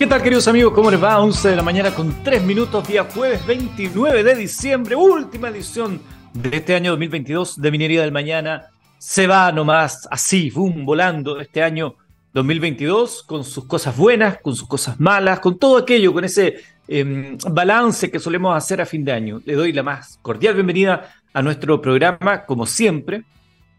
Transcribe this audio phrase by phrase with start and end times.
[0.00, 0.74] ¿Qué tal queridos amigos?
[0.74, 1.18] ¿Cómo les va?
[1.18, 6.00] 11 de la mañana con 3 minutos, día jueves 29 de diciembre, última edición
[6.32, 8.68] de este año 2022 de Minería del Mañana.
[8.98, 11.96] Se va nomás así, boom, volando este año
[12.32, 17.36] 2022 con sus cosas buenas, con sus cosas malas, con todo aquello, con ese em,
[17.50, 19.42] balance que solemos hacer a fin de año.
[19.44, 23.24] Le doy la más cordial bienvenida a nuestro programa, como siempre,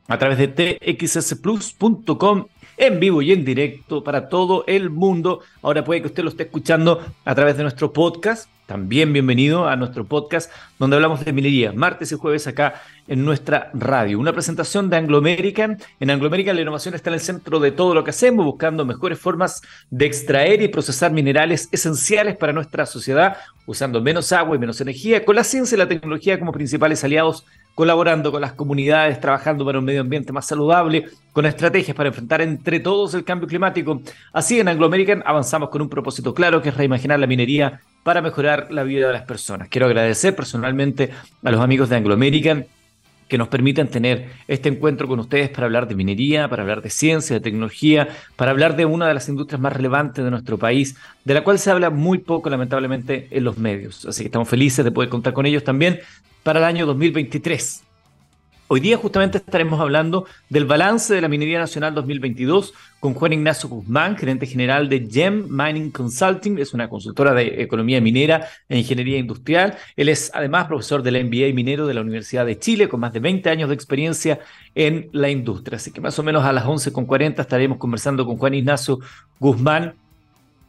[0.09, 2.47] a través de txsplus.com
[2.79, 5.41] en vivo y en directo para todo el mundo.
[5.61, 8.49] Ahora puede que usted lo esté escuchando a través de nuestro podcast.
[8.65, 12.75] También bienvenido a nuestro podcast donde hablamos de minería, martes y jueves acá
[13.07, 14.19] en nuestra radio.
[14.19, 15.77] Una presentación de Anglo American.
[15.99, 18.85] En Anglo American la innovación está en el centro de todo lo que hacemos, buscando
[18.85, 24.59] mejores formas de extraer y procesar minerales esenciales para nuestra sociedad, usando menos agua y
[24.59, 27.45] menos energía, con la ciencia y la tecnología como principales aliados
[27.79, 32.41] colaborando con las comunidades, trabajando para un medio ambiente más saludable, con estrategias para enfrentar
[32.41, 34.01] entre todos el cambio climático.
[34.33, 38.21] Así en Anglo American avanzamos con un propósito claro que es reimaginar la minería para
[38.21, 39.69] mejorar la vida de las personas.
[39.69, 42.65] Quiero agradecer personalmente a los amigos de Anglo American
[43.29, 46.89] que nos permiten tener este encuentro con ustedes para hablar de minería, para hablar de
[46.89, 50.97] ciencia, de tecnología, para hablar de una de las industrias más relevantes de nuestro país,
[51.23, 54.05] de la cual se habla muy poco lamentablemente en los medios.
[54.05, 55.99] Así que estamos felices de poder contar con ellos también
[56.43, 57.83] para el año 2023.
[58.71, 63.67] Hoy día justamente estaremos hablando del balance de la minería nacional 2022 con Juan Ignacio
[63.67, 69.17] Guzmán, gerente general de GEM Mining Consulting, es una consultora de economía minera e ingeniería
[69.17, 69.75] industrial.
[69.95, 73.21] Él es además profesor del MBA minero de la Universidad de Chile con más de
[73.21, 74.39] 20 años de experiencia
[74.75, 75.77] en la industria.
[75.77, 78.99] Así que más o menos a las 11.40 estaremos conversando con Juan Ignacio
[79.39, 79.95] Guzmán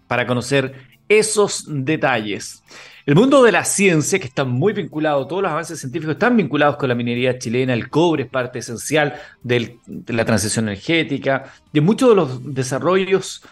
[0.09, 0.73] para conocer
[1.07, 2.63] esos detalles.
[3.11, 6.77] El mundo de la ciencia, que está muy vinculado, todos los avances científicos están vinculados
[6.77, 12.11] con la minería chilena, el cobre es parte esencial de la transición energética, de muchos
[12.11, 13.43] de los desarrollos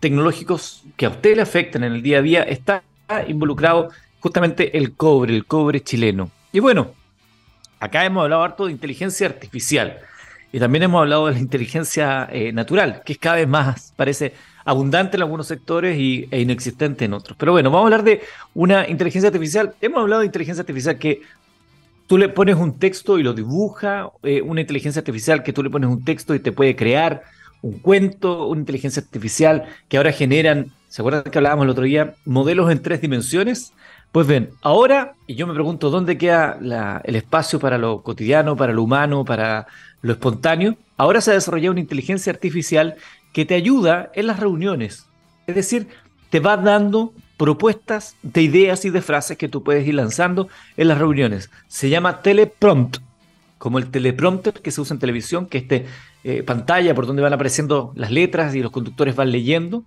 [0.00, 2.82] tecnológicos que a usted le afectan en el día a día, está
[3.26, 3.88] involucrado
[4.20, 6.30] justamente el cobre, el cobre chileno.
[6.52, 6.90] Y bueno,
[7.80, 9.96] acá hemos hablado harto de inteligencia artificial
[10.52, 14.34] y también hemos hablado de la inteligencia eh, natural, que es cada vez más, parece
[14.66, 17.36] abundante en algunos sectores y, e inexistente en otros.
[17.38, 18.20] Pero bueno, vamos a hablar de
[18.52, 19.74] una inteligencia artificial.
[19.80, 21.22] Hemos hablado de inteligencia artificial que
[22.06, 25.70] tú le pones un texto y lo dibuja, eh, una inteligencia artificial que tú le
[25.70, 27.22] pones un texto y te puede crear
[27.62, 32.14] un cuento, una inteligencia artificial que ahora generan, ¿se acuerdan que hablábamos el otro día?
[32.24, 33.72] Modelos en tres dimensiones.
[34.10, 36.58] Pues bien, ahora, y yo me pregunto dónde queda
[37.04, 39.66] el espacio para lo cotidiano, para lo humano, para
[40.02, 42.96] lo espontáneo, ahora se ha desarrollado una inteligencia artificial
[43.36, 45.04] que te ayuda en las reuniones.
[45.46, 45.88] Es decir,
[46.30, 50.48] te va dando propuestas de ideas y de frases que tú puedes ir lanzando
[50.78, 51.50] en las reuniones.
[51.68, 52.96] Se llama teleprompt,
[53.58, 55.84] como el teleprompter que se usa en televisión, que es este,
[56.24, 59.84] eh, pantalla por donde van apareciendo las letras y los conductores van leyendo,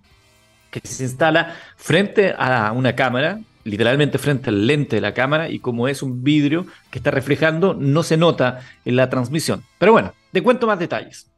[0.70, 5.58] que se instala frente a una cámara, literalmente frente al lente de la cámara, y
[5.58, 9.64] como es un vidrio que está reflejando, no se nota en la transmisión.
[9.80, 11.31] Pero bueno, te cuento más detalles.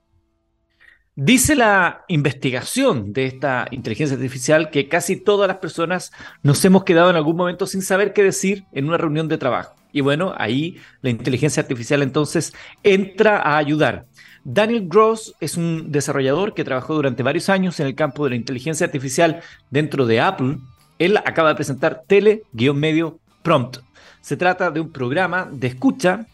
[1.15, 7.09] Dice la investigación de esta inteligencia artificial que casi todas las personas nos hemos quedado
[7.09, 9.75] en algún momento sin saber qué decir en una reunión de trabajo.
[9.91, 14.05] Y bueno, ahí la inteligencia artificial entonces entra a ayudar.
[14.45, 18.35] Daniel Gross es un desarrollador que trabajó durante varios años en el campo de la
[18.37, 20.59] inteligencia artificial dentro de Apple.
[20.97, 23.79] Él acaba de presentar Tele-Medio Prompt.
[24.21, 26.25] Se trata de un programa de escucha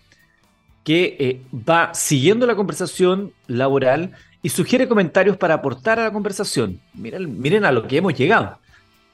[0.83, 6.79] que eh, va siguiendo la conversación laboral y sugiere comentarios para aportar a la conversación.
[6.93, 8.59] Miren, miren a lo que hemos llegado.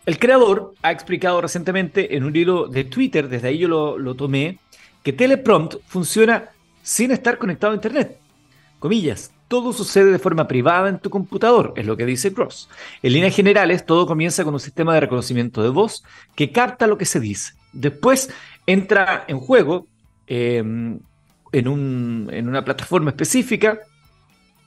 [0.05, 4.15] El creador ha explicado recientemente en un hilo de Twitter, desde ahí yo lo, lo
[4.15, 4.59] tomé,
[5.01, 6.49] que Teleprompt funciona
[6.81, 8.17] sin estar conectado a Internet.
[8.79, 12.69] Comillas, todo sucede de forma privada en tu computador, es lo que dice Cross.
[13.01, 16.03] En líneas generales, todo comienza con un sistema de reconocimiento de voz
[16.35, 17.53] que capta lo que se dice.
[17.71, 18.29] Después
[18.65, 19.87] entra en juego
[20.27, 20.99] em,
[21.51, 23.79] en, un, en, una plataforma específica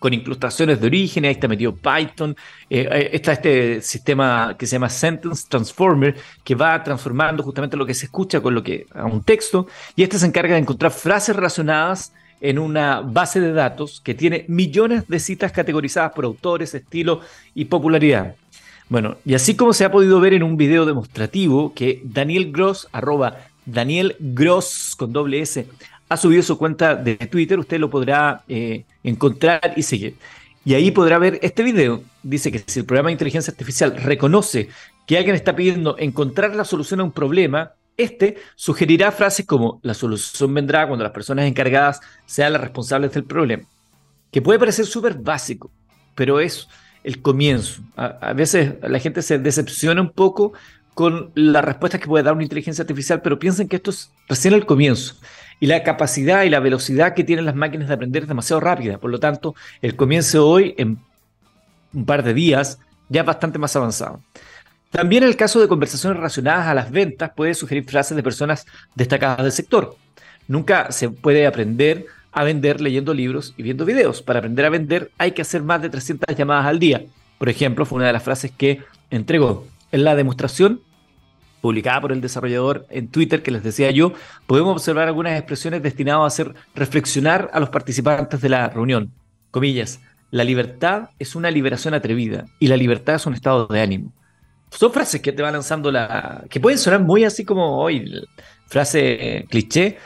[0.07, 2.37] con incrustaciones de origen, ahí está metido Python,
[2.71, 6.15] eh, eh, está este sistema que se llama Sentence Transformer,
[6.45, 9.67] que va transformando justamente lo que se escucha con lo que a un texto,
[9.97, 14.45] y este se encarga de encontrar frases relacionadas en una base de datos que tiene
[14.47, 17.23] millones de citas categorizadas por autores, estilo
[17.53, 18.37] y popularidad.
[18.89, 22.87] Bueno, y así como se ha podido ver en un video demostrativo que Daniel Gross,
[22.93, 25.67] arroba Daniel Gross con doble S,
[26.09, 30.17] ha subido su cuenta de Twitter, usted lo podrá eh, encontrar y seguir.
[30.65, 32.03] Y ahí podrá ver este video.
[32.23, 34.69] Dice que si el programa de inteligencia artificial reconoce
[35.07, 39.95] que alguien está pidiendo encontrar la solución a un problema, este sugerirá frases como la
[39.95, 43.65] solución vendrá cuando las personas encargadas sean las responsables del problema.
[44.31, 45.71] Que puede parecer súper básico,
[46.15, 46.69] pero es
[47.05, 47.83] el comienzo.
[47.97, 50.53] A, veces la gente se decepciona un poco
[50.95, 54.55] con las respuestas que puede dar una inteligencia artificial, pero piensen que esto es recién
[54.55, 55.15] el comienzo.
[55.59, 58.99] Y la capacidad y la velocidad que tienen las máquinas de aprender es demasiado rápida.
[58.99, 60.99] Por lo tanto, el comienzo hoy, en
[61.95, 64.21] un par de días, ya es bastante más avanzado.
[64.91, 69.43] También el caso de conversaciones relacionadas a las ventas puede sugerir frases de personas destacadas
[69.43, 69.97] del sector.
[70.49, 74.23] Nunca se puede aprender a vender leyendo libros y viendo videos.
[74.23, 77.05] Para aprender a vender hay que hacer más de 300 llamadas al día.
[77.39, 79.67] Por ejemplo, fue una de las frases que entregó.
[79.93, 80.81] En la demostración
[81.67, 84.13] publicada por el desarrollador en Twitter que les decía yo,
[84.47, 89.11] podemos observar algunas expresiones destinadas a hacer reflexionar a los participantes de la reunión.
[89.51, 89.99] Comillas,
[90.31, 94.13] la libertad es una liberación atrevida y la libertad es un estado de ánimo.
[94.71, 96.45] Son frases que te va lanzando la...
[96.49, 98.13] que pueden sonar muy así como hoy,
[98.69, 99.99] frase eh, cliché,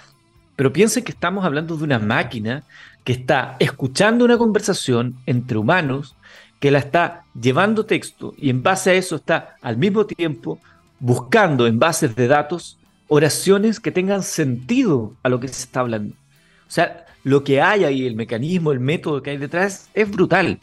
[0.56, 2.62] pero piensen que estamos hablando de una máquina
[3.04, 6.16] que está escuchando una conversación entre humanos,
[6.58, 10.58] que la está llevando texto y en base a eso está al mismo tiempo
[11.00, 16.14] buscando en bases de datos oraciones que tengan sentido a lo que se está hablando.
[16.14, 20.60] O sea, lo que hay ahí, el mecanismo, el método que hay detrás, es brutal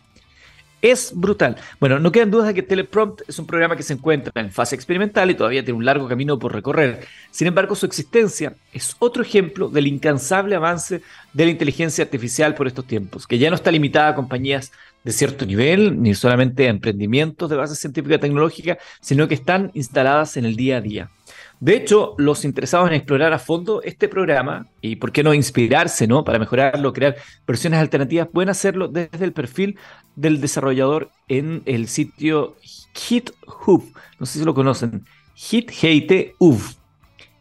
[0.81, 1.57] es brutal.
[1.79, 4.75] Bueno, no quedan dudas de que Teleprompt es un programa que se encuentra en fase
[4.75, 7.05] experimental y todavía tiene un largo camino por recorrer.
[7.31, 11.01] Sin embargo, su existencia es otro ejemplo del incansable avance
[11.33, 14.71] de la inteligencia artificial por estos tiempos, que ya no está limitada a compañías
[15.03, 19.71] de cierto nivel, ni solamente a emprendimientos de base científica y tecnológica, sino que están
[19.73, 21.11] instaladas en el día a día.
[21.59, 26.07] De hecho, los interesados en explorar a fondo este programa y por qué no inspirarse,
[26.07, 26.23] ¿no?
[26.23, 27.15] Para mejorarlo, crear
[27.47, 29.77] versiones alternativas, pueden hacerlo desde el perfil
[30.15, 32.55] del desarrollador en el sitio
[32.93, 33.91] HitHub.
[34.19, 35.03] No sé si lo conocen.
[35.33, 35.71] Hit,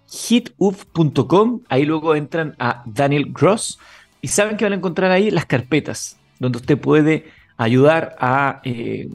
[0.09, 1.61] Hituv.com.
[1.69, 3.79] Ahí luego entran a Daniel Gross
[4.23, 7.27] y saben que van a encontrar ahí las carpetas donde usted puede
[7.59, 9.09] ayudar a eh,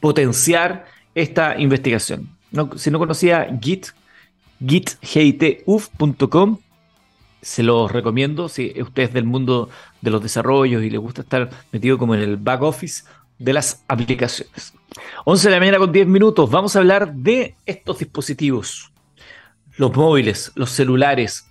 [0.00, 2.39] potenciar esta investigación
[2.76, 3.88] si no conocía Git,
[4.60, 6.58] githituf.com,
[7.42, 9.70] se los recomiendo si usted es del mundo
[10.00, 13.04] de los desarrollos y le gusta estar metido como en el back office
[13.38, 14.74] de las aplicaciones.
[15.24, 18.92] 11 de la mañana con 10 minutos, vamos a hablar de estos dispositivos,
[19.76, 21.46] los móviles, los celulares.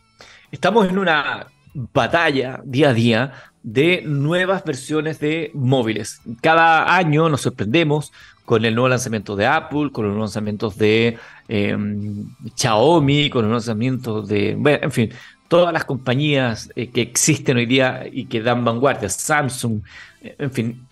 [0.52, 6.22] Estamos en una batalla día a día de nuevas versiones de móviles.
[6.42, 8.12] Cada año nos sorprendemos
[8.50, 12.26] con el nuevo lanzamiento de Apple, con los lanzamientos de em,
[12.56, 15.12] Xiaomi, con los lanzamientos de, bueno, en fin,
[15.48, 19.84] todas las compañías eh, que existen hoy día y que dan vanguardia, Samsung,
[20.24, 20.88] eh, en fin,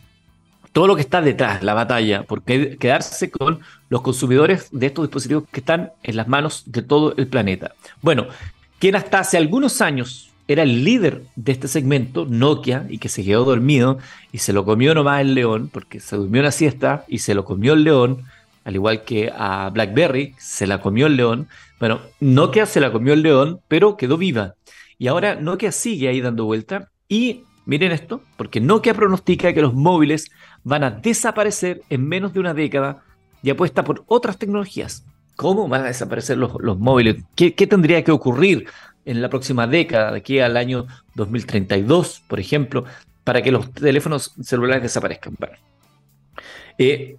[0.71, 3.59] todo lo que está detrás, la batalla, porque quedarse con
[3.89, 7.73] los consumidores de estos dispositivos que están en las manos de todo el planeta.
[8.03, 8.27] Bueno,
[8.77, 13.23] quien hasta hace algunos años era el líder de este segmento, Nokia, y que se
[13.23, 13.97] quedó dormido
[14.31, 17.43] y se lo comió nomás el león, porque se durmió una siesta y se lo
[17.43, 18.23] comió el león,
[18.63, 21.47] al igual que a BlackBerry, se la comió el león.
[21.79, 24.55] Bueno, Nokia se la comió el león, pero quedó viva.
[24.97, 26.89] Y ahora Nokia sigue ahí dando vuelta.
[27.07, 30.31] Y miren esto, porque Nokia pronostica que los móviles
[30.63, 33.03] van a desaparecer en menos de una década
[33.43, 35.05] y apuesta por otras tecnologías.
[35.35, 37.23] ¿Cómo van a desaparecer los, móviles?
[37.35, 38.67] ¿Qué, ¿Qué, tendría que ocurrir
[39.07, 42.85] en la próxima década, de aquí al año 2032, por ejemplo,
[43.23, 45.35] para que los teléfonos celulares desaparezcan.
[46.77, 47.17] Eh,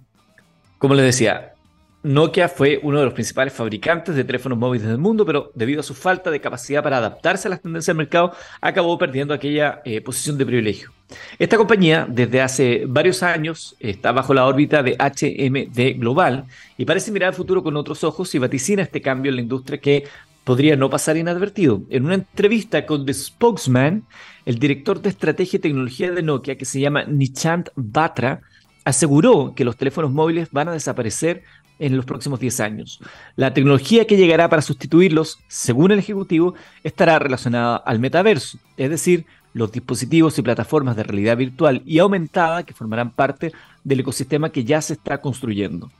[0.77, 1.53] como les decía,
[2.01, 5.83] Nokia fue uno de los principales fabricantes de teléfonos móviles del mundo, pero debido a
[5.83, 9.99] su falta de capacidad para adaptarse a las tendencias del mercado, acabó perdiendo aquella eh,
[9.99, 10.93] posición de privilegio.
[11.37, 16.45] Esta compañía, desde hace varios años, está bajo la órbita de HMD Global
[16.77, 19.79] y parece mirar al futuro con otros ojos y vaticina este cambio en la industria
[19.79, 20.05] que
[20.49, 21.83] podría no pasar inadvertido.
[21.91, 24.03] En una entrevista con The Spokesman,
[24.47, 28.41] el director de estrategia y tecnología de Nokia, que se llama Nichant Batra,
[28.83, 31.43] aseguró que los teléfonos móviles van a desaparecer
[31.77, 32.99] en los próximos 10 años.
[33.35, 39.27] La tecnología que llegará para sustituirlos, según el Ejecutivo, estará relacionada al metaverso, es decir,
[39.53, 43.51] los dispositivos y plataformas de realidad virtual y aumentada que formarán parte
[43.83, 45.91] del ecosistema que ya se está construyendo.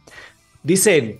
[0.63, 1.19] Dice él,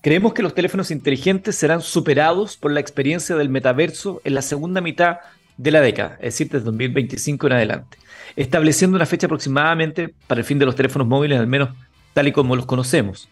[0.00, 4.80] Creemos que los teléfonos inteligentes serán superados por la experiencia del metaverso en la segunda
[4.80, 5.18] mitad
[5.56, 7.98] de la década, es decir, desde 2025 en adelante,
[8.36, 11.70] estableciendo una fecha aproximadamente para el fin de los teléfonos móviles, al menos
[12.14, 13.28] tal y como los conocemos.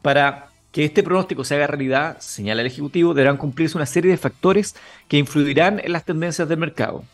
[0.00, 4.16] Para que este pronóstico se haga realidad, señala el Ejecutivo, deberán cumplirse una serie de
[4.16, 4.76] factores
[5.06, 7.04] que influirán en las tendencias del mercado.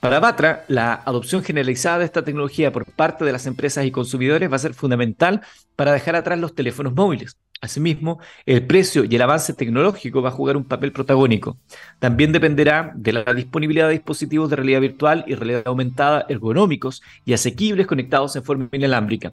[0.00, 4.50] Para Batra, la adopción generalizada de esta tecnología por parte de las empresas y consumidores
[4.50, 5.42] va a ser fundamental
[5.74, 7.36] para dejar atrás los teléfonos móviles.
[7.60, 11.56] Asimismo, el precio y el avance tecnológico va a jugar un papel protagónico.
[11.98, 17.32] También dependerá de la disponibilidad de dispositivos de realidad virtual y realidad aumentada ergonómicos y
[17.32, 19.32] asequibles conectados en forma inalámbrica.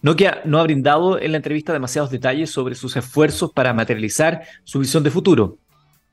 [0.00, 4.78] Nokia no ha brindado en la entrevista demasiados detalles sobre sus esfuerzos para materializar su
[4.78, 5.58] visión de futuro.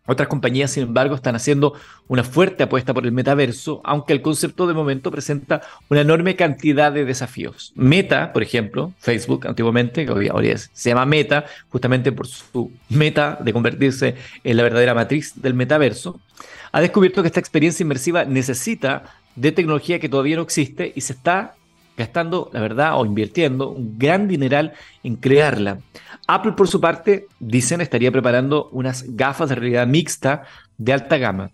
[0.08, 1.74] Otras compañías, sin embargo, están haciendo
[2.08, 6.92] una fuerte apuesta por el metaverso, aunque el concepto de momento presenta una enorme cantidad
[6.92, 7.74] de desafíos.
[7.76, 13.54] Meta, por ejemplo, Facebook antiguamente, que hoy, se llama Meta, justamente por su meta de
[13.54, 16.20] convertirse en la verdadera matriz del metaverso,
[16.72, 19.04] ha descubierto que esta experiencia inmersiva necesita
[19.36, 21.56] de tecnología que todavía no existe y se está
[21.98, 24.74] gastando, la verdad, o invirtiendo un gran dineral
[25.04, 25.80] en crearla.
[26.28, 30.44] Apple, por su parte, dicen, estaría preparando unas gafas de realidad mixta
[30.78, 31.52] de alta gama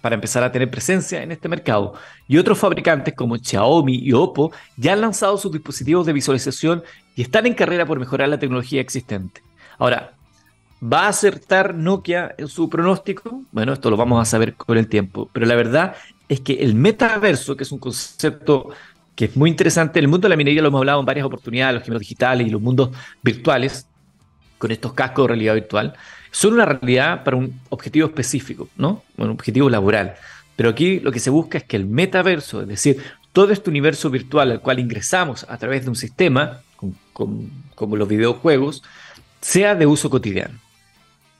[0.00, 1.94] para empezar a tener presencia en este mercado.
[2.26, 6.82] Y otros fabricantes como Xiaomi y Oppo ya han lanzado sus dispositivos de visualización
[7.16, 9.42] y están en carrera por mejorar la tecnología existente.
[9.78, 10.14] Ahora,
[10.82, 13.42] ¿va a acertar Nokia en su pronóstico?
[13.52, 15.96] Bueno, esto lo vamos a saber con el tiempo, pero la verdad
[16.28, 18.70] es que el metaverso, que es un concepto
[19.20, 19.98] que es muy interesante.
[19.98, 22.48] El mundo de la minería lo hemos hablado en varias oportunidades, los gemelos digitales y
[22.48, 22.88] los mundos
[23.22, 23.86] virtuales,
[24.56, 25.92] con estos cascos de realidad virtual,
[26.30, 29.02] son una realidad para un objetivo específico, ¿no?
[29.18, 30.14] Un objetivo laboral.
[30.56, 32.96] Pero aquí lo que se busca es que el metaverso, es decir,
[33.34, 36.62] todo este universo virtual al cual ingresamos a través de un sistema,
[37.12, 38.82] como los videojuegos,
[39.42, 40.58] sea de uso cotidiano.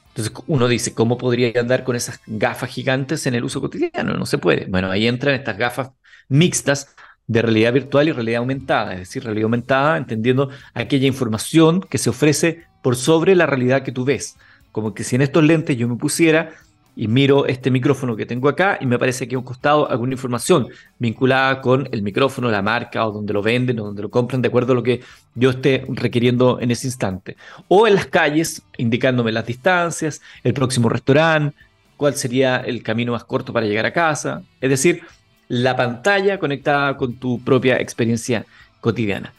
[0.08, 4.12] Entonces uno dice, ¿cómo podría andar con esas gafas gigantes en el uso cotidiano?
[4.18, 4.66] No se puede.
[4.66, 5.92] Bueno, ahí entran estas gafas
[6.28, 6.94] mixtas
[7.30, 12.10] de realidad virtual y realidad aumentada, es decir, realidad aumentada entendiendo aquella información que se
[12.10, 14.36] ofrece por sobre la realidad que tú ves.
[14.72, 16.50] Como que si en estos lentes yo me pusiera
[16.96, 20.14] y miro este micrófono que tengo acá y me parece que a un costado alguna
[20.14, 20.66] información
[20.98, 24.48] vinculada con el micrófono, la marca o donde lo venden o donde lo compran de
[24.48, 25.00] acuerdo a lo que
[25.36, 27.36] yo esté requiriendo en ese instante.
[27.68, 31.56] O en las calles indicándome las distancias, el próximo restaurante,
[31.96, 34.42] cuál sería el camino más corto para llegar a casa.
[34.60, 35.02] Es decir,
[35.50, 38.46] la pantalla conectada con tu propia experiencia
[38.80, 39.34] cotidiana.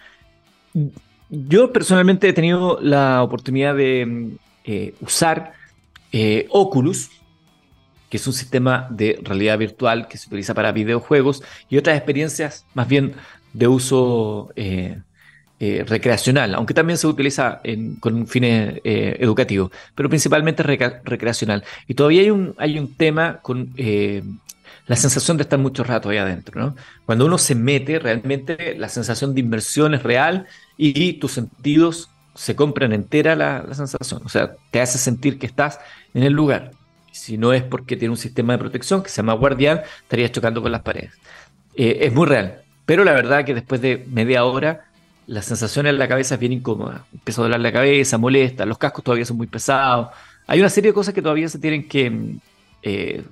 [1.29, 5.53] Yo personalmente he tenido la oportunidad de eh, usar
[6.11, 7.09] eh, Oculus,
[8.09, 12.65] que es un sistema de realidad virtual que se utiliza para videojuegos y otras experiencias
[12.73, 13.13] más bien
[13.53, 14.99] de uso eh,
[15.59, 17.61] recreacional, aunque también se utiliza
[18.01, 21.63] con fines educativos, pero principalmente recreacional.
[21.87, 23.71] Y todavía hay un, hay un tema con
[24.87, 26.61] la sensación de estar mucho rato ahí adentro.
[26.61, 26.75] ¿no?
[27.05, 30.47] Cuando uno se mete, realmente la sensación de inversión es real
[30.77, 34.21] y, tus sentidos se compran entera la, sensación.
[34.25, 35.79] O sea, te hace sentir que estás
[36.13, 36.71] en el lugar.
[37.11, 40.61] Si no es porque tiene un sistema de protección que se llama guardián, estarías chocando
[40.61, 41.13] con las paredes.
[41.75, 42.61] Eh, es muy real.
[42.85, 44.85] Pero la verdad que después de media hora,
[45.27, 47.05] la sensación en la cabeza es bien incómoda.
[47.13, 50.09] Empieza a doler la cabeza, molesta, los cascos todavía son muy pesados.
[50.47, 52.35] Hay una serie de cosas que todavía se tienen que
[52.83, 53.23] eh,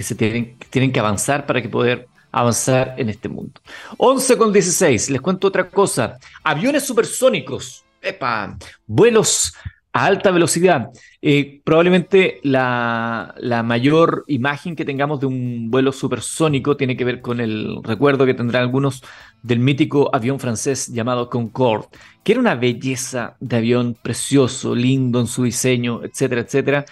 [0.00, 3.60] que se tienen, tienen que avanzar para que poder avanzar en este mundo.
[3.98, 6.16] 11 con 16, les cuento otra cosa.
[6.42, 9.52] Aviones supersónicos, epa, vuelos
[9.92, 10.88] a alta velocidad.
[11.20, 17.20] Eh, probablemente la, la, mayor imagen que tengamos de un vuelo supersónico tiene que ver
[17.20, 19.02] con el recuerdo que tendrán algunos
[19.42, 21.88] del mítico avión francés llamado Concorde,
[22.24, 26.86] que era una belleza de avión precioso, lindo en su diseño, etcétera, etcétera,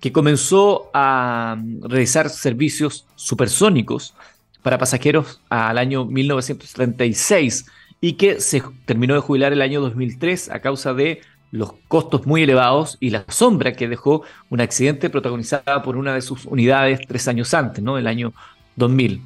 [0.00, 4.14] que comenzó a realizar servicios supersónicos
[4.62, 7.66] para pasajeros al año 1936
[8.00, 11.20] y que se terminó de jubilar el año 2003 a causa de
[11.50, 16.20] los costos muy elevados y la sombra que dejó un accidente protagonizado por una de
[16.20, 17.96] sus unidades tres años antes, ¿no?
[17.96, 18.32] el año
[18.76, 19.22] 2000.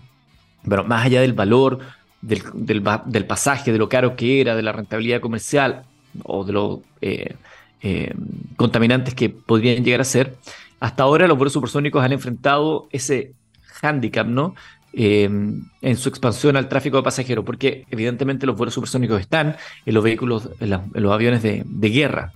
[0.68, 1.78] Pero más allá del valor
[2.20, 5.84] del, pasaje, de lo caro que era, de la rentabilidad comercial
[6.24, 7.36] o de los eh,
[7.82, 8.14] eh,
[8.56, 10.36] contaminantes que podrían llegar a ser,
[10.80, 13.32] hasta ahora los vuelos supersónicos han enfrentado ese
[13.80, 14.54] hándicap, ¿no?
[14.92, 19.94] Eh, en su expansión al tráfico de pasajeros, porque evidentemente los vuelos supersónicos están en
[19.94, 22.32] los vehículos, en, los aviones de, guerra,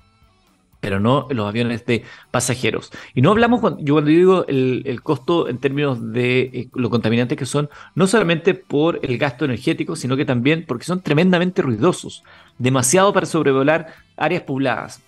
[0.78, 2.92] pero no en los aviones de pasajeros.
[3.14, 7.46] Y no hablamos, yo cuando digo el, costo en términos de eh, lo contaminantes que
[7.46, 12.22] son, no solamente por el gasto energético, sino que también porque son tremendamente ruidosos,
[12.58, 15.00] demasiado para sobrevolar áreas pobladas.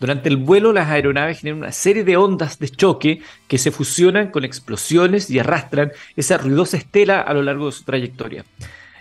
[0.00, 4.30] Durante el vuelo, las aeronaves generan una serie de ondas de choque que se fusionan
[4.30, 8.46] con explosiones y arrastran esa ruidosa estela a lo largo de su trayectoria.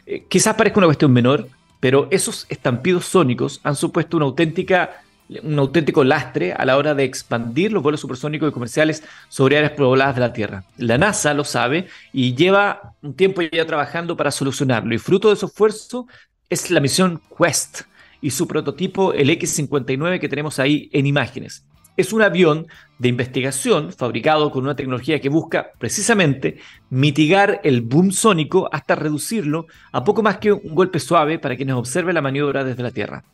[0.05, 1.47] Eh, quizás parezca una cuestión menor,
[1.79, 5.01] pero esos estampidos sónicos han supuesto auténtica,
[5.41, 9.71] un auténtico lastre a la hora de expandir los vuelos supersónicos y comerciales sobre áreas
[9.71, 10.65] pobladas de la Tierra.
[10.77, 14.93] La NASA lo sabe y lleva un tiempo ya trabajando para solucionarlo.
[14.93, 16.07] Y fruto de su esfuerzo
[16.49, 17.83] es la misión Quest,
[18.21, 21.63] y su prototipo, el X-59 que tenemos ahí en imágenes.
[21.99, 26.57] Es un avión de investigación fabricado con una tecnología que busca precisamente
[26.89, 31.75] mitigar el boom sónico hasta reducirlo a poco más que un golpe suave para quienes
[31.75, 33.25] observen la maniobra desde la Tierra.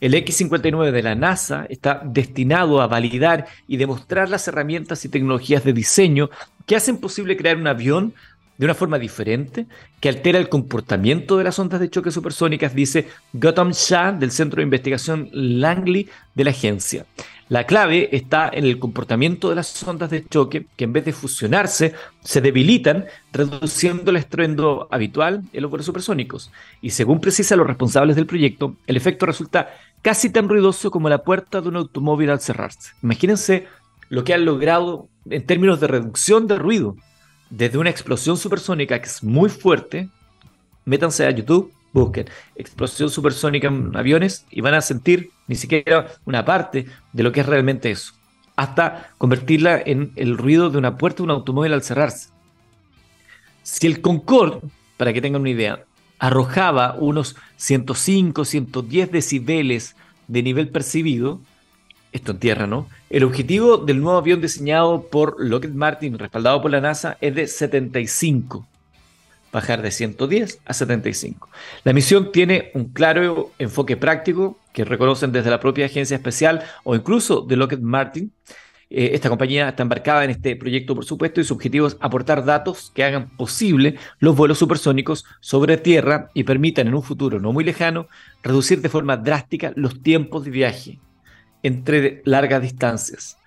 [0.00, 5.64] El X-59 de la NASA está destinado a validar y demostrar las herramientas y tecnologías
[5.64, 6.30] de diseño
[6.64, 8.14] que hacen posible crear un avión
[8.62, 9.66] de una forma diferente
[9.98, 14.58] que altera el comportamiento de las ondas de choque supersónicas, dice Gautam Shah del Centro
[14.58, 17.04] de Investigación Langley de la agencia.
[17.48, 21.12] La clave está en el comportamiento de las ondas de choque que en vez de
[21.12, 26.52] fusionarse se debilitan reduciendo el estruendo habitual en los vuelos supersónicos.
[26.80, 29.70] Y según precisan los responsables del proyecto, el efecto resulta
[30.02, 32.92] casi tan ruidoso como la puerta de un automóvil al cerrarse.
[33.02, 33.66] Imagínense
[34.08, 36.94] lo que han logrado en términos de reducción de ruido
[37.52, 40.08] desde una explosión supersónica que es muy fuerte.
[40.86, 46.44] Métanse a YouTube busquen explosión supersónica en aviones y van a sentir ni siquiera una
[46.44, 48.14] parte de lo que es realmente eso,
[48.56, 52.30] hasta convertirla en el ruido de una puerta de un automóvil al cerrarse.
[53.62, 54.60] Si el Concorde,
[54.96, 55.84] para que tengan una idea,
[56.18, 59.94] arrojaba unos 105, 110 decibeles
[60.26, 61.40] de nivel percibido,
[62.12, 62.88] esto en tierra, ¿no?
[63.10, 67.46] El objetivo del nuevo avión diseñado por Lockheed Martin, respaldado por la NASA, es de
[67.46, 68.66] 75
[69.52, 71.48] bajar de 110 a 75.
[71.84, 76.96] La misión tiene un claro enfoque práctico que reconocen desde la propia agencia especial o
[76.96, 78.32] incluso de Lockheed Martin.
[78.88, 82.44] Eh, esta compañía está embarcada en este proyecto, por supuesto, y su objetivo es aportar
[82.44, 87.52] datos que hagan posible los vuelos supersónicos sobre tierra y permitan en un futuro no
[87.52, 88.08] muy lejano
[88.42, 90.98] reducir de forma drástica los tiempos de viaje
[91.62, 93.38] entre largas distancias.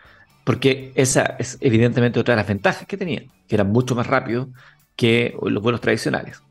[0.43, 4.47] Porque esa es evidentemente otra de las ventajas que tenían, que eran mucho más rápidos
[4.95, 6.41] que los vuelos tradicionales.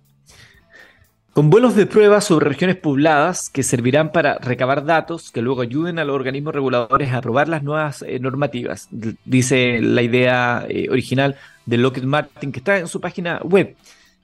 [1.34, 5.98] Con vuelos de prueba sobre regiones pobladas que servirán para recabar datos que luego ayuden
[5.98, 8.88] a los organismos reguladores a aprobar las nuevas eh, normativas,
[9.24, 11.34] dice la idea eh, original
[11.66, 13.74] de Lockheed Martin que está en su página web.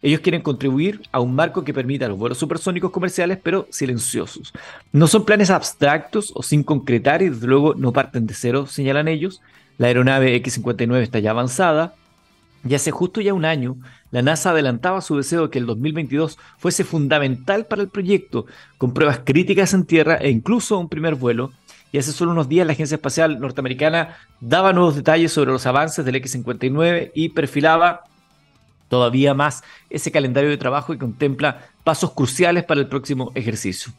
[0.03, 4.53] Ellos quieren contribuir a un marco que permita los vuelos supersónicos comerciales, pero silenciosos.
[4.93, 9.09] No son planes abstractos o sin concretar y desde luego no parten de cero, señalan
[9.09, 9.43] ellos.
[9.77, 11.95] La aeronave X-59 está ya avanzada,
[12.69, 13.77] y hace justo ya un año,
[14.11, 18.93] la NASA adelantaba su deseo de que el 2022 fuese fundamental para el proyecto, con
[18.93, 21.53] pruebas críticas en tierra e incluso un primer vuelo.
[21.93, 26.05] Y hace solo unos días la Agencia Espacial Norteamericana daba nuevos detalles sobre los avances
[26.05, 28.05] del X-59 y perfilaba
[28.91, 33.93] todavía más ese calendario de trabajo y contempla pasos cruciales para el próximo ejercicio.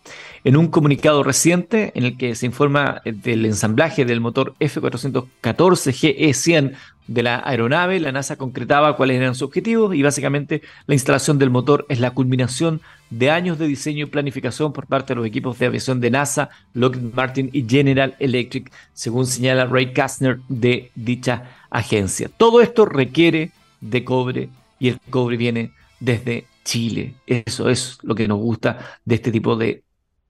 [0.43, 5.25] En un comunicado reciente en el que se informa del ensamblaje del motor F414
[5.55, 6.75] GE100
[7.07, 11.49] de la aeronave, la NASA concretaba cuáles eran sus objetivos y básicamente la instalación del
[11.49, 15.57] motor es la culminación de años de diseño y planificación por parte de los equipos
[15.57, 21.43] de aviación de NASA, Lockheed Martin y General Electric, según señala Ray Kastner de dicha
[21.69, 22.29] agencia.
[22.37, 23.51] Todo esto requiere
[23.81, 24.49] de cobre
[24.81, 27.13] y el cobre viene desde Chile.
[27.27, 29.83] Eso es lo que nos gusta de este tipo de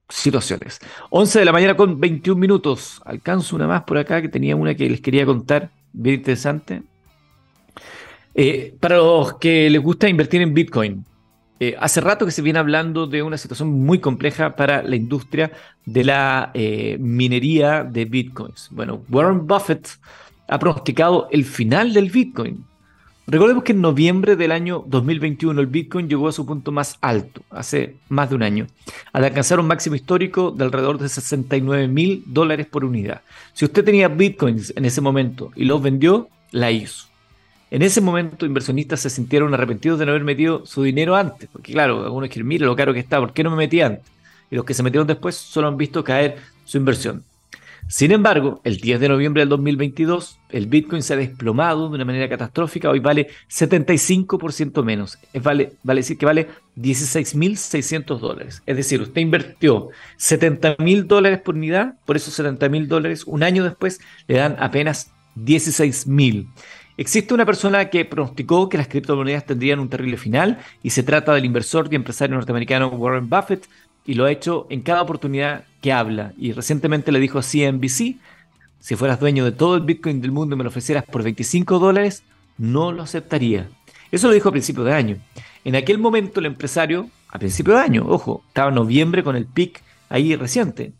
[0.09, 0.79] situaciones.
[1.09, 3.01] 11 de la mañana con 21 minutos.
[3.05, 6.83] Alcanzo una más por acá que tenía una que les quería contar, bien interesante.
[8.35, 11.05] Eh, para los que les gusta invertir en Bitcoin,
[11.61, 15.53] eh, hace rato que se viene hablando de una situación muy compleja para la industria
[15.85, 18.67] de la eh, minería de Bitcoins.
[18.71, 19.87] Bueno, Warren Buffett
[20.49, 22.65] ha pronosticado el final del Bitcoin.
[23.27, 27.43] Recordemos que en noviembre del año 2021 el Bitcoin llegó a su punto más alto,
[27.51, 28.67] hace más de un año,
[29.13, 33.21] al alcanzar un máximo histórico de alrededor de 69 mil dólares por unidad.
[33.53, 37.07] Si usted tenía Bitcoins en ese momento y los vendió, la hizo.
[37.69, 41.71] En ese momento, inversionistas se sintieron arrepentidos de no haber metido su dinero antes, porque
[41.71, 44.05] claro, algunos quieren, mire lo caro que está, ¿por qué no me metí antes?
[44.49, 47.23] Y los que se metieron después solo han visto caer su inversión.
[47.87, 52.05] Sin embargo, el 10 de noviembre del 2022, el Bitcoin se ha desplomado de una
[52.05, 52.89] manera catastrófica.
[52.89, 55.17] Hoy vale 75% menos.
[55.33, 58.61] Es vale, vale decir que vale 16.600 dólares.
[58.65, 63.99] Es decir, usted invirtió 70.000 dólares por unidad, por esos 70.000 dólares, un año después
[64.27, 66.47] le dan apenas 16.000.
[66.97, 71.33] Existe una persona que pronosticó que las criptomonedas tendrían un terrible final y se trata
[71.33, 73.67] del inversor y empresario norteamericano Warren Buffett,
[74.05, 76.33] y lo ha hecho en cada oportunidad que habla.
[76.37, 78.17] Y recientemente le dijo a CNBC,
[78.81, 81.77] si fueras dueño de todo el Bitcoin del mundo y me lo ofrecieras por 25
[81.77, 82.23] dólares,
[82.57, 83.69] no lo aceptaría.
[84.11, 85.17] Eso lo dijo a principio de año.
[85.63, 89.45] En aquel momento el empresario, a principio de año, ojo, estaba en noviembre con el
[89.45, 90.93] pic ahí reciente.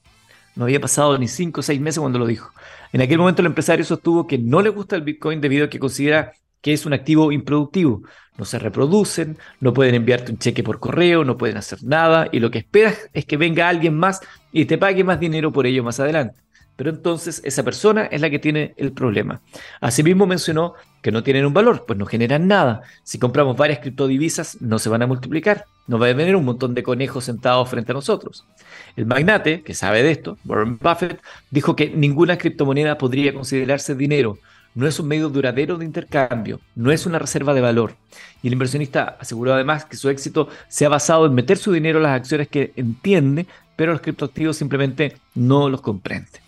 [0.56, 2.52] No había pasado ni 5 o 6 meses cuando lo dijo.
[2.94, 5.80] En aquel momento el empresario sostuvo que no le gusta el Bitcoin debido a que
[5.80, 8.04] considera que es un activo improductivo.
[8.38, 12.40] No se reproducen, no pueden enviarte un cheque por correo, no pueden hacer nada y
[12.40, 15.84] lo que esperas es que venga alguien más y te pague más dinero por ello
[15.84, 16.36] más adelante.
[16.82, 19.40] Pero entonces esa persona es la que tiene el problema.
[19.82, 22.82] Asimismo mencionó que no tienen un valor, pues no generan nada.
[23.04, 25.66] Si compramos varias criptodivisas, no se van a multiplicar.
[25.86, 28.48] No va a venir un montón de conejos sentados frente a nosotros.
[28.96, 34.40] El magnate, que sabe de esto, Warren Buffett, dijo que ninguna criptomoneda podría considerarse dinero.
[34.74, 37.94] No es un medio duradero de intercambio, no es una reserva de valor.
[38.42, 42.00] Y el inversionista aseguró además que su éxito se ha basado en meter su dinero
[42.00, 46.41] en las acciones que entiende, pero los criptoactivos simplemente no los comprende.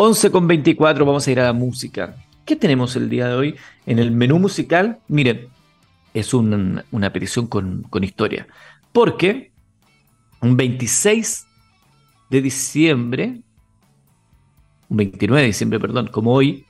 [0.00, 2.14] 11 con 24, vamos a ir a la música.
[2.44, 5.00] ¿Qué tenemos el día de hoy en el menú musical?
[5.08, 5.48] Miren,
[6.14, 8.46] es una, petición con, con historia.
[8.92, 9.50] Porque
[10.40, 11.46] un 26
[12.30, 13.40] de diciembre,
[14.88, 16.64] un 29 de diciembre, perdón, como hoy,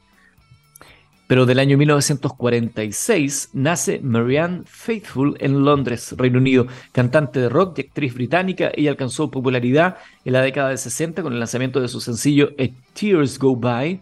[1.28, 7.82] pero del año 1946 nace Marianne Faithfull en Londres, Reino Unido, cantante de rock y
[7.82, 8.72] actriz británica.
[8.74, 12.64] Ella alcanzó popularidad en la década de 60 con el lanzamiento de su sencillo A
[12.98, 14.00] Tears Go By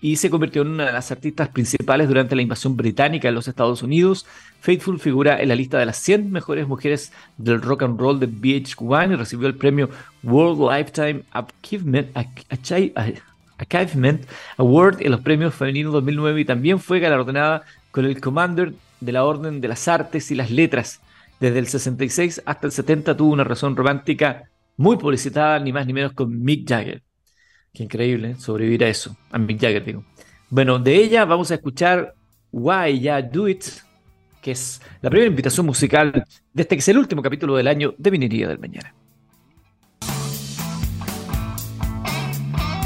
[0.00, 3.48] y se convirtió en una de las artistas principales durante la invasión británica en los
[3.48, 4.26] Estados Unidos.
[4.60, 8.28] Faithful figura en la lista de las 100 mejores mujeres del rock and roll de
[8.28, 9.88] VH1 y recibió el premio
[10.22, 12.10] World Lifetime Achievement,
[13.58, 14.24] Achievement
[14.56, 19.24] Award en los premios femeninos 2009 y también fue galardonada con el Commander de la
[19.24, 21.00] Orden de las Artes y las Letras.
[21.40, 25.92] Desde el 66 hasta el 70 tuvo una razón romántica muy publicitada, ni más ni
[25.92, 27.02] menos con Mick Jagger.
[27.72, 28.34] Qué increíble ¿eh?
[28.38, 30.04] sobrevivir a eso, a Mick Jagger digo.
[30.50, 32.14] Bueno, de ella vamos a escuchar
[32.50, 33.64] Why Ya Do It,
[34.40, 37.94] que es la primera invitación musical de este que es el último capítulo del año
[37.98, 38.94] de Minería del Mañana.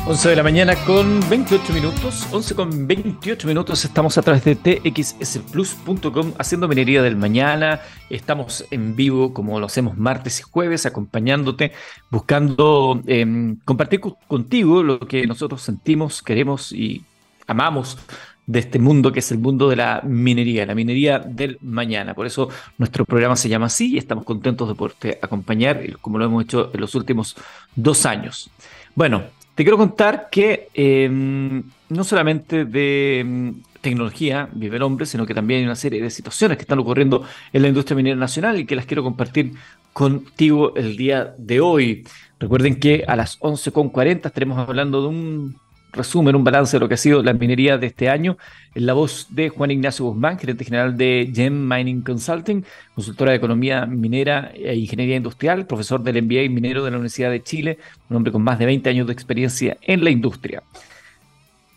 [0.05, 4.57] 11 de la mañana con 28 minutos, 11 con 28 minutos, estamos a través de
[4.57, 11.71] txsplus.com haciendo minería del mañana, estamos en vivo como lo hacemos martes y jueves, acompañándote,
[12.11, 17.05] buscando em, compartir contigo lo que nosotros sentimos, queremos y
[17.47, 17.97] amamos
[18.45, 22.13] de este mundo que es el mundo de la minería, la minería del mañana.
[22.13, 26.25] Por eso nuestro programa se llama así y estamos contentos de poderte acompañar como lo
[26.25, 27.37] hemos hecho en los últimos
[27.77, 28.51] dos años.
[28.97, 29.23] Bueno,
[29.55, 35.35] te quiero contar que em, no solamente de em, tecnología vive el hombre, sino que
[35.35, 38.65] también hay una serie de situaciones que están ocurriendo en la industria minera nacional y
[38.65, 39.53] que las quiero compartir
[39.93, 42.05] contigo el día de hoy.
[42.39, 45.57] Recuerden que a las 11.40 estaremos hablando de un
[45.93, 48.39] resumen, un balance de lo que ha sido la minería de este año,
[48.75, 53.37] en la voz de Juan Ignacio Guzmán, gerente general de Gem Mining Consulting, consultora de
[53.37, 57.79] economía minera e ingeniería industrial, profesor del MBA minero de la Universidad de Chile,
[58.09, 60.63] un hombre con más de 20 años de experiencia en la industria.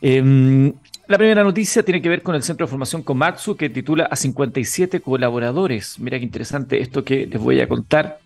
[0.02, 0.74] Em,
[1.08, 4.16] la primera noticia tiene que ver con el Centro de Formación Komatsu, que titula a
[4.16, 6.00] 57 colaboradores.
[6.00, 8.20] Mira qué interesante esto que les voy a contar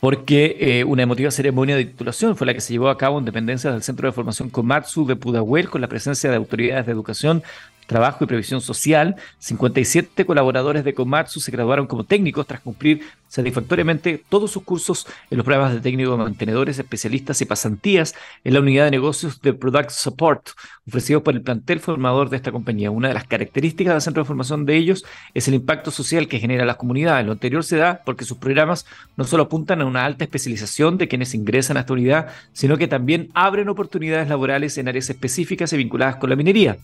[0.00, 3.26] porque eh, una emotiva ceremonia de titulación fue la que se llevó a cabo en
[3.26, 7.42] dependencias del Centro de Formación Komatsu de Pudahuel con la presencia de autoridades de educación
[7.90, 14.22] Trabajo y Previsión Social, 57 colaboradores de Komatsu se graduaron como técnicos tras cumplir satisfactoriamente
[14.28, 18.84] todos sus cursos en los programas de técnico mantenedores, especialistas y pasantías en la unidad
[18.84, 20.50] de negocios de Product Support,
[20.86, 22.92] ofrecidos por el plantel formador de esta compañía.
[22.92, 26.38] Una de las características del centro de formación de ellos es el impacto social que
[26.38, 27.26] genera las comunidades.
[27.26, 31.08] Lo anterior se da porque sus programas no solo apuntan a una alta especialización de
[31.08, 35.76] quienes ingresan a esta unidad, sino que también abren oportunidades laborales en áreas específicas y
[35.76, 36.78] vinculadas con la minería.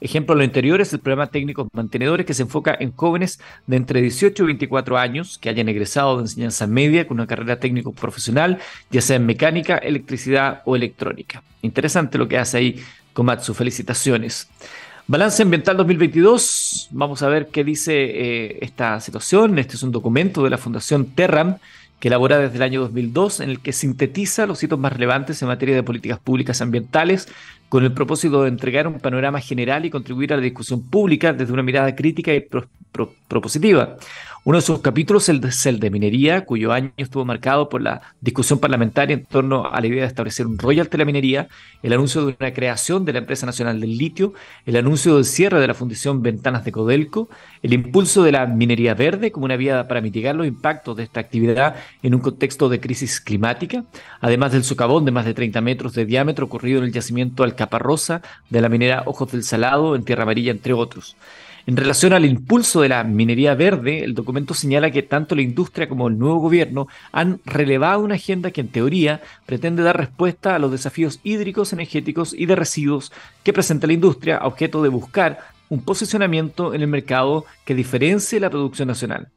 [0.00, 4.00] Ejemplo, lo anterior es el programa técnico mantenedores que se enfoca en jóvenes de entre
[4.00, 8.58] 18 y 24 años que hayan egresado de enseñanza media con una carrera técnico profesional,
[8.90, 11.42] ya sea en mecánica, electricidad o electrónica.
[11.62, 12.82] Interesante lo que hace ahí
[13.12, 13.52] Komatsu.
[13.54, 14.48] Felicitaciones.
[15.06, 16.88] Balance ambiental 2022.
[16.92, 19.58] Vamos a ver qué dice eh, esta situación.
[19.58, 21.56] Este es un documento de la Fundación Terram
[21.98, 25.48] que elabora desde el año 2002, en el que sintetiza los hitos más relevantes en
[25.48, 27.28] materia de políticas públicas ambientales,
[27.70, 31.52] con el propósito de entregar un panorama general y contribuir a la discusión pública desde
[31.52, 32.44] una mirada crítica y
[33.28, 33.96] propositiva.
[34.42, 38.58] Uno de sus capítulos es el de minería, cuyo año estuvo marcado por la discusión
[38.58, 41.48] parlamentaria en torno a la idea de establecer un royalty de la minería,
[41.82, 44.32] el anuncio de una creación de la Empresa Nacional del Litio,
[44.64, 47.28] el anuncio del cierre de la Fundación Ventanas de Codelco,
[47.62, 51.20] el impulso de la minería verde como una vía para mitigar los impactos de esta
[51.20, 53.84] actividad en un contexto de crisis climática,
[54.22, 58.22] además del socavón de más de 30 metros de diámetro ocurrido en el yacimiento Alcaparrosa
[58.48, 61.14] de la minera Ojos del Salado en Tierra Amarilla, entre otros.
[61.66, 65.88] En relación al impulso de la minería verde, el documento señala que tanto la industria
[65.88, 70.58] como el nuevo gobierno han relevado una agenda que en teoría pretende dar respuesta a
[70.58, 75.84] los desafíos hídricos, energéticos y de residuos que presenta la industria, objeto de buscar un
[75.84, 79.28] posicionamiento en el mercado que diferencie la producción nacional.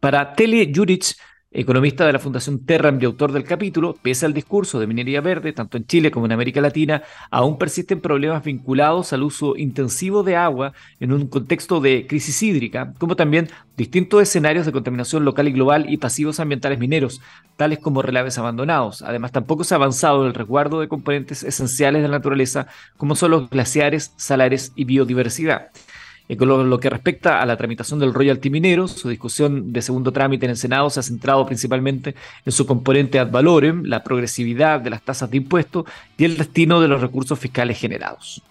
[0.00, 1.16] Para Tele Juric,
[1.56, 5.54] economista de la Fundación Terram y autor del capítulo, pese al discurso de minería verde,
[5.54, 10.36] tanto en Chile como en América Latina, aún persisten problemas vinculados al uso intensivo de
[10.36, 15.52] agua en un contexto de crisis hídrica, como también distintos escenarios de contaminación local y
[15.52, 17.22] global y pasivos ambientales mineros,
[17.56, 19.00] tales como relaves abandonados.
[19.00, 22.66] Además, tampoco se ha avanzado en el resguardo de componentes esenciales de la naturaleza,
[22.98, 25.70] como son los glaciares, salares y biodiversidad.
[26.36, 30.46] Con lo, que respecta a la tramitación del royalty minero, su discusión de segundo trámite
[30.46, 34.90] en el Senado se ha centrado principalmente en su componente ad valorem, la progresividad de
[34.90, 35.84] las tasas de impuestos
[36.18, 38.42] y el destino de los recursos fiscales generados.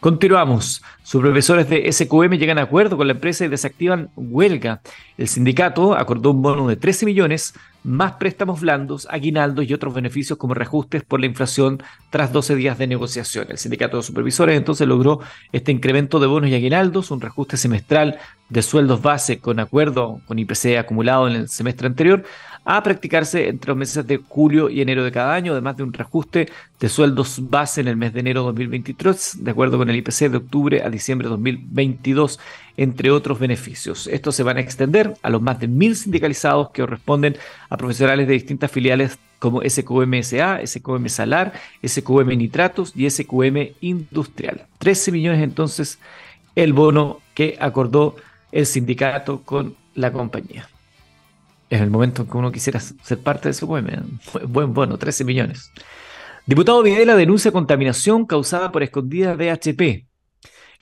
[0.00, 0.82] Continuamos.
[1.02, 4.80] Supervisores de SQM llegan a acuerdo con la empresa y desactivan huelga.
[5.18, 10.38] El sindicato acordó un bono de 13 millones, más préstamos blandos, aguinaldos y otros beneficios
[10.38, 13.46] como reajustes por la inflación tras 12 días de negociación.
[13.48, 15.20] El sindicato de supervisores entonces logró
[15.52, 20.38] este incremento de bonos y aguinaldos, un reajuste semestral de sueldos base con acuerdo con
[20.38, 22.24] IPC acumulado en el semestre anterior,
[22.64, 25.92] a practicarse entre los meses de julio y enero de cada año, además de un
[25.92, 29.96] reajuste de sueldos base en el mes de enero de 2023, de acuerdo con el
[29.96, 32.38] IPC de octubre a diciembre de 2022,
[32.76, 34.06] entre otros beneficios.
[34.06, 37.36] Estos se van a extender a los más de mil sindicalizados que corresponden
[37.68, 41.52] a profesionales de distintas filiales como SQM-SA, SQM Salar,
[41.84, 44.66] SQM Nitratos y SQM Industrial.
[44.78, 45.98] 13 millones entonces
[46.54, 48.16] el bono que acordó
[48.52, 50.68] el sindicato con la compañía
[51.70, 53.86] en el momento en que uno quisiera ser parte de ese buen,
[54.48, 55.70] buen bono, 13 millones.
[56.44, 60.06] Diputado Videla denuncia contaminación causada por escondidas de HP.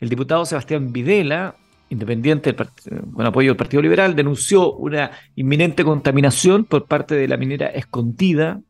[0.00, 1.56] El diputado Sebastián Videla,
[1.90, 7.66] independiente con apoyo del Partido Liberal, denunció una inminente contaminación por parte de la minera
[7.66, 8.60] escondida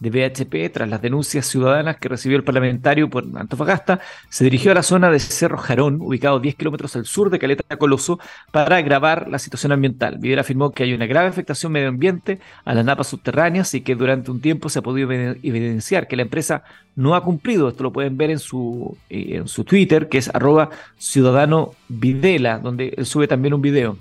[0.00, 4.74] de BHP, tras las denuncias ciudadanas que recibió el parlamentario por Antofagasta, se dirigió a
[4.74, 8.18] la zona de Cerro Jarón, ubicado 10 kilómetros al sur de Caleta Coloso,
[8.50, 10.18] para grabar la situación ambiental.
[10.18, 13.94] Videra afirmó que hay una grave afectación medio ambiente a las napas subterráneas y que
[13.94, 16.64] durante un tiempo se ha podido evidenciar que la empresa
[16.96, 17.68] no ha cumplido.
[17.68, 22.58] Esto lo pueden ver en su, eh, en su Twitter, que es arroba ciudadano Videla,
[22.58, 23.98] donde sube también un video.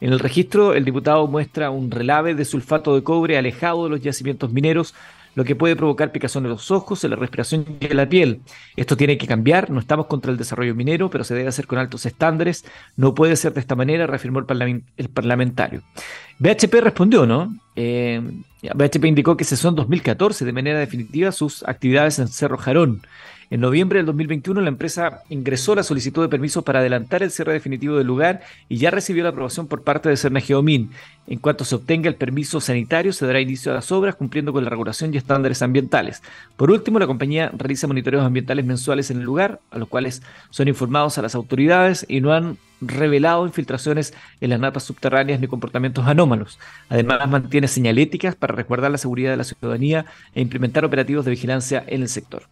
[0.00, 4.02] En el registro, el diputado muestra un relave de sulfato de cobre alejado de los
[4.02, 4.94] yacimientos mineros,
[5.36, 8.40] lo que puede provocar picazón en los ojos, en la respiración y en la piel.
[8.74, 11.78] Esto tiene que cambiar, no estamos contra el desarrollo minero, pero se debe hacer con
[11.78, 12.64] altos estándares,
[12.96, 15.82] no puede ser de esta manera, reafirmó el, parlamentario.
[16.38, 17.54] BHP respondió, ¿no?
[17.76, 18.20] Eh,
[18.74, 23.02] BHP indicó que cesó en 2014 de manera definitiva sus actividades en Cerro Jarón.
[23.48, 27.52] En noviembre del 2021 la empresa ingresó la solicitud de permiso para adelantar el cierre
[27.52, 30.90] definitivo del lugar y ya recibió la aprobación por parte de Cerna Geomin.
[31.28, 34.64] En cuanto se obtenga el permiso sanitario se dará inicio a las obras cumpliendo con
[34.64, 36.22] la regulación y estándares ambientales.
[36.56, 40.66] Por último, la compañía realiza monitoreos ambientales mensuales en el lugar, a los cuales son
[40.66, 46.06] informados a las autoridades y no han revelado infiltraciones en las napas subterráneas ni comportamientos
[46.06, 46.58] anómalos.
[46.88, 51.84] Además, mantiene señaléticas para resguardar la seguridad de la ciudadanía e implementar operativos de vigilancia
[51.86, 52.42] en el sector.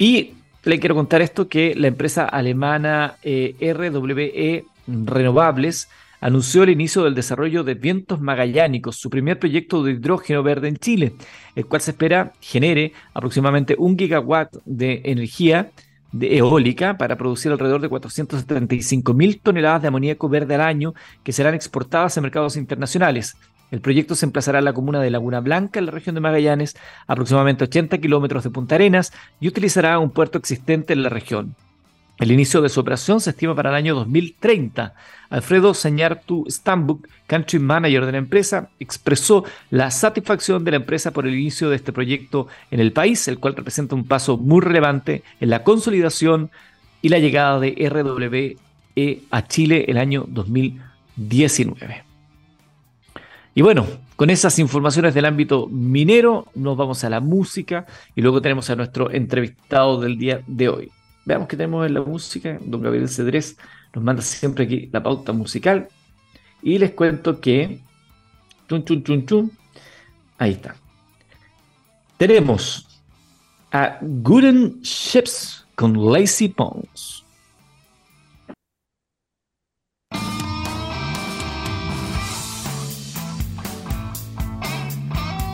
[0.00, 0.32] Y
[0.64, 5.90] le quiero contar esto que la empresa alemana eh, RWE Renovables
[6.22, 10.78] anunció el inicio del desarrollo de vientos magallánicos, su primer proyecto de hidrógeno verde en
[10.78, 11.12] Chile,
[11.54, 15.70] el cual se espera genere aproximadamente un gigawatt de energía
[16.12, 21.34] de eólica para producir alrededor de 475 mil toneladas de amoníaco verde al año que
[21.34, 23.36] serán exportadas a mercados internacionales.
[23.70, 26.76] El proyecto se emplazará en la comuna de Laguna Blanca, en la región de Magallanes,
[27.06, 31.54] aproximadamente 80 kilómetros de Punta Arenas, y utilizará un puerto existente en la región.
[32.18, 34.92] El inicio de su operación se estima para el año 2030.
[35.30, 41.26] Alfredo Sañartu Stambuk, country manager de la empresa, expresó la satisfacción de la empresa por
[41.26, 45.22] el inicio de este proyecto en el país, el cual representa un paso muy relevante
[45.40, 46.50] en la consolidación
[47.00, 52.09] y la llegada de RWE a Chile el año 2019.
[53.54, 53.86] Y bueno,
[54.16, 58.76] con esas informaciones del ámbito minero, nos vamos a la música y luego tenemos a
[58.76, 60.92] nuestro entrevistado del día de hoy.
[61.24, 62.58] Veamos qué tenemos en la música.
[62.60, 63.56] Don Gabriel Cedrés
[63.94, 65.88] nos manda siempre aquí la pauta musical.
[66.62, 67.80] Y les cuento que.
[68.68, 69.52] Chun, chun, chun, chun.
[70.38, 70.76] Ahí está.
[72.16, 72.86] Tenemos
[73.72, 77.19] a Gooden Ships con Lazy Bones.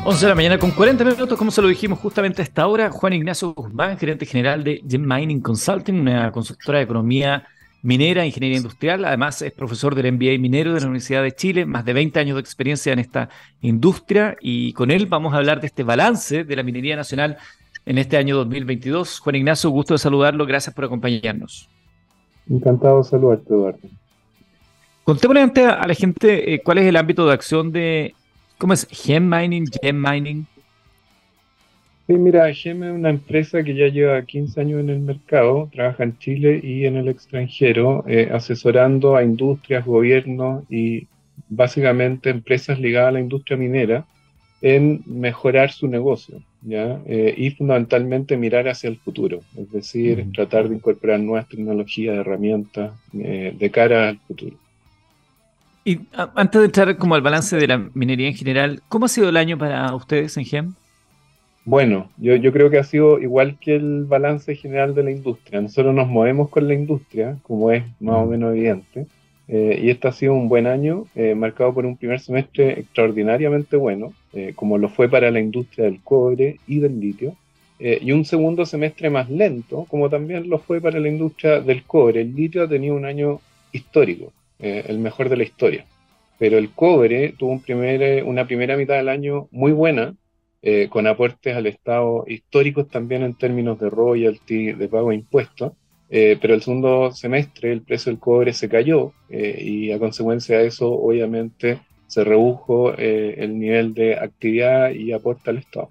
[0.08, 2.90] 11 de la mañana con 40 minutos, como se lo dijimos justamente a esta hora,
[2.90, 7.44] Juan Ignacio Guzmán, gerente general de Gem Mining Consulting, una consultora de economía
[7.82, 11.84] minera, ingeniería industrial, además es profesor del MBA minero de la Universidad de Chile, más
[11.84, 13.30] de 20 años de experiencia en esta
[13.62, 17.38] industria y con él vamos a hablar de este balance de la minería nacional
[17.84, 19.18] en este año 2022.
[19.18, 21.68] Juan Ignacio, gusto de saludarlo, gracias por acompañarnos.
[22.48, 23.80] Encantado de saludarte, Eduardo.
[25.02, 28.14] Contémosle a la gente eh, cuál es el ámbito de acción de,
[28.58, 28.86] ¿cómo es?
[28.90, 30.46] Gem Mining, Gem Mining.
[32.06, 36.04] Sí, mira, Gem es una empresa que ya lleva 15 años en el mercado, trabaja
[36.04, 41.08] en Chile y en el extranjero, eh, asesorando a industrias, gobiernos y
[41.48, 44.06] básicamente empresas ligadas a la industria minera
[44.62, 47.00] en mejorar su negocio ¿ya?
[47.06, 52.92] Eh, y fundamentalmente mirar hacia el futuro, es decir, tratar de incorporar nuevas tecnologías, herramientas
[53.14, 54.56] eh, de cara al futuro.
[55.86, 56.00] Y
[56.34, 59.36] antes de entrar como al balance de la minería en general, ¿cómo ha sido el
[59.36, 60.74] año para ustedes en GEM?
[61.64, 65.60] Bueno, yo, yo creo que ha sido igual que el balance general de la industria.
[65.60, 69.06] Nosotros nos movemos con la industria, como es más o menos evidente.
[69.46, 73.76] Eh, y este ha sido un buen año, eh, marcado por un primer semestre extraordinariamente
[73.76, 77.36] bueno, eh, como lo fue para la industria del cobre y del litio,
[77.78, 82.22] y un segundo semestre más lento, como también lo fue para la industria del cobre.
[82.22, 83.38] El litio ha tenido un año
[83.70, 85.84] histórico, el mejor de la historia,
[86.38, 90.14] pero el cobre tuvo primer, una primera mitad del año muy buena,
[90.88, 95.72] con aportes al Estado históricos también en términos de royalty, de pago de impuestos,
[96.08, 100.58] eh, pero el segundo semestre el precio del cobre se cayó eh, y a consecuencia
[100.58, 105.88] de eso obviamente se redujo eh, el nivel de actividad y aporte al Estado.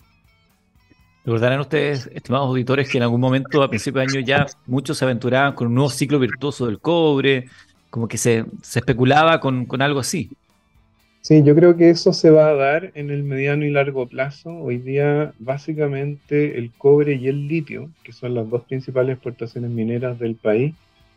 [1.25, 5.05] Recordarán ustedes, estimados auditores, que en algún momento a principios de año ya muchos se
[5.05, 7.47] aventuraban con un nuevo ciclo virtuoso del cobre,
[7.95, 10.29] como que se, se especulaba con, con algo así.
[11.21, 14.49] Sí, yo creo que eso se va a dar en el mediano y largo plazo.
[14.53, 20.19] Hoy día, básicamente, el cobre y el litio, que son las dos principales exportaciones mineras
[20.19, 20.73] del país,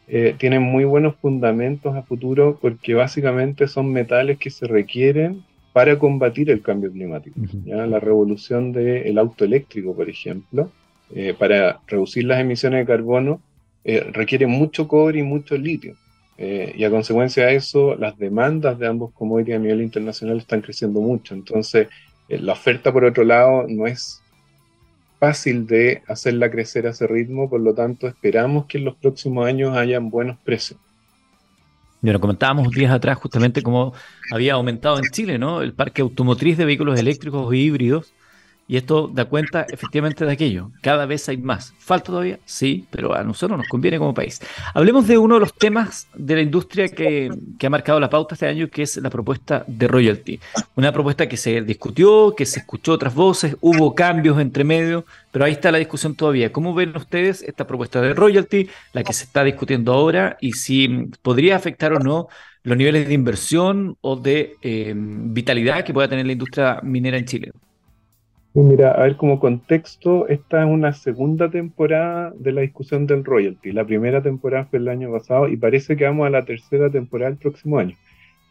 [0.06, 5.98] eh, tienen muy buenos fundamentos a futuro porque básicamente son metales que se requieren para
[5.98, 7.40] combatir el cambio climático.
[7.64, 7.88] ¿ya?
[7.88, 10.70] La revolución del auto eléctrico, por ejemplo,
[11.12, 13.40] eh, para reducir las emisiones de carbono,
[13.82, 15.96] eh, requiere mucho cobre y mucho litio.
[16.40, 20.60] Eh, y a consecuencia de eso, las demandas de ambos commodities a nivel internacional están
[20.60, 21.34] creciendo mucho.
[21.34, 21.88] Entonces,
[22.28, 24.22] eh, la oferta, por otro lado, no es
[25.18, 29.46] fácil de hacerla crecer a ese ritmo, por lo tanto, esperamos que en los próximos
[29.46, 30.78] años hayan buenos precios.
[32.00, 33.92] Bueno, comentábamos días atrás justamente cómo
[34.30, 35.62] había aumentado en Chile, ¿no?
[35.62, 38.12] El parque automotriz de vehículos eléctricos y híbridos
[38.68, 40.70] y esto da cuenta efectivamente de aquello.
[40.82, 41.72] Cada vez hay más.
[41.78, 42.38] ¿Falta todavía?
[42.44, 44.40] Sí, pero a nosotros nos conviene como país.
[44.74, 47.30] Hablemos de uno de los temas de la industria que,
[47.64, 50.38] ha marcado la pauta este año, que es la propuesta de royalty.
[50.76, 55.46] Una propuesta que se discutió, que se escuchó otras voces, hubo cambios entre medio, pero
[55.46, 56.52] ahí está la discusión todavía.
[56.52, 61.08] ¿Cómo ven ustedes esta propuesta de royalty, la que se está discutiendo ahora, y si
[61.22, 62.28] podría afectar o no
[62.64, 67.24] los niveles de inversión o de eh, vitalidad que pueda tener la industria minera en
[67.24, 67.52] Chile?
[68.60, 73.70] Mira, a ver, como contexto, esta es una segunda temporada de la discusión del royalty.
[73.70, 77.30] La primera temporada fue el año pasado y parece que vamos a la tercera temporada
[77.30, 77.96] el próximo año.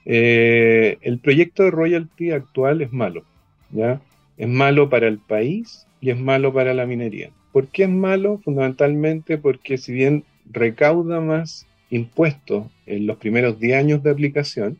[0.06, 3.24] Eh, el proyecto de royalty actual es malo,
[3.70, 4.00] ¿ya?
[4.38, 7.32] Es malo para el país y es malo para la minería.
[7.52, 8.40] ¿Por qué es malo?
[8.46, 14.78] Fundamentalmente porque si bien recauda más impuestos en los primeros 10 años de aplicación,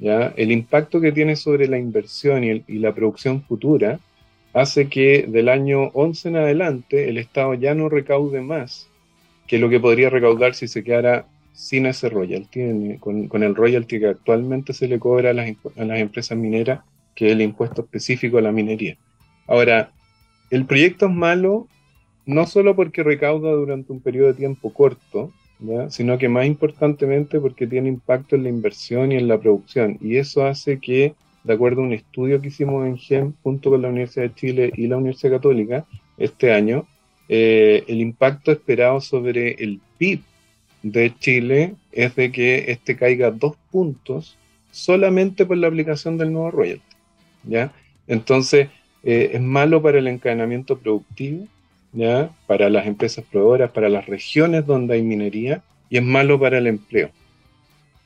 [0.00, 0.34] ¿ya?
[0.36, 4.00] el impacto que tiene sobre la inversión y, y la producción futura
[4.56, 8.88] hace que del año 11 en adelante el Estado ya no recaude más
[9.46, 14.08] que lo que podría recaudar si se quedara sin ese royalty, con, el royalty que
[14.08, 16.80] actualmente se le cobra a las, empresas mineras,
[17.14, 18.96] que es el impuesto específico a la minería.
[19.46, 19.90] Ahora,
[20.50, 21.68] el proyecto es malo
[22.24, 25.32] no solo porque recauda durante un periodo de tiempo corto,
[25.90, 29.98] sino que más importantemente porque tiene impacto en la inversión y en la producción.
[30.00, 31.14] Y eso hace que
[31.46, 34.72] de acuerdo a un estudio que hicimos en GEM junto con la Universidad de Chile
[34.76, 35.86] y la Universidad Católica
[36.18, 36.86] este año,
[37.28, 40.20] eh, el impacto esperado sobre el PIB
[40.82, 44.36] de Chile es de que este caiga dos puntos
[44.72, 46.82] solamente por la aplicación del nuevo royalty.
[47.44, 47.72] ¿ya?
[48.08, 48.68] Entonces,
[49.04, 51.46] eh, es malo para el encadenamiento productivo,
[51.92, 52.30] ¿ya?
[52.48, 56.66] para las empresas proveedoras, para las regiones donde hay minería, y es malo para el
[56.66, 57.10] empleo.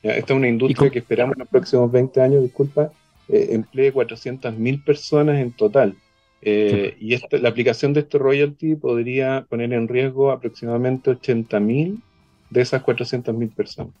[0.03, 2.91] Esta es una industria que esperamos en los próximos 20 años, disculpa,
[3.27, 5.95] eh, emplee 400.000 personas en total.
[6.43, 12.01] Eh, y la aplicación de este royalty podría poner en riesgo aproximadamente 80.000
[12.49, 13.93] de esas 400.000 personas.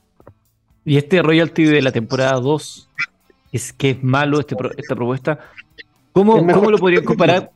[0.83, 2.89] Y este royalty de la temporada 2,
[3.51, 5.39] es que es malo este esta propuesta,
[6.11, 7.51] ¿cómo, ¿cómo lo podrían comparar?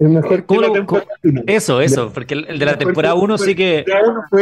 [0.00, 1.08] Es mejor que la temporada
[1.46, 3.84] Eso, eso, porque el, de la temporada 1 sí que...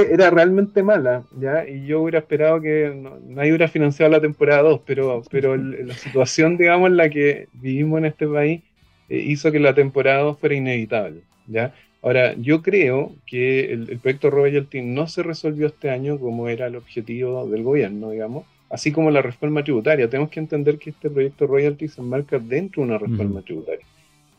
[0.08, 1.68] era realmente mala, ¿ya?
[1.68, 2.94] Y yo hubiera esperado que
[3.26, 7.98] nadie hubiera financiado la temporada 2, pero, pero la situación, digamos, en la que vivimos
[7.98, 8.62] en este país
[9.08, 11.74] eh, hizo que la temporada 2 fuera inevitable, ¿ya?
[12.02, 16.76] Ahora, yo creo que el, proyecto Royalty no se resolvió este año como era el
[16.76, 20.08] objetivo del gobierno, digamos, así como la reforma tributaria.
[20.08, 23.84] Tenemos que entender que este proyecto Royalty se enmarca dentro de una reforma tributaria.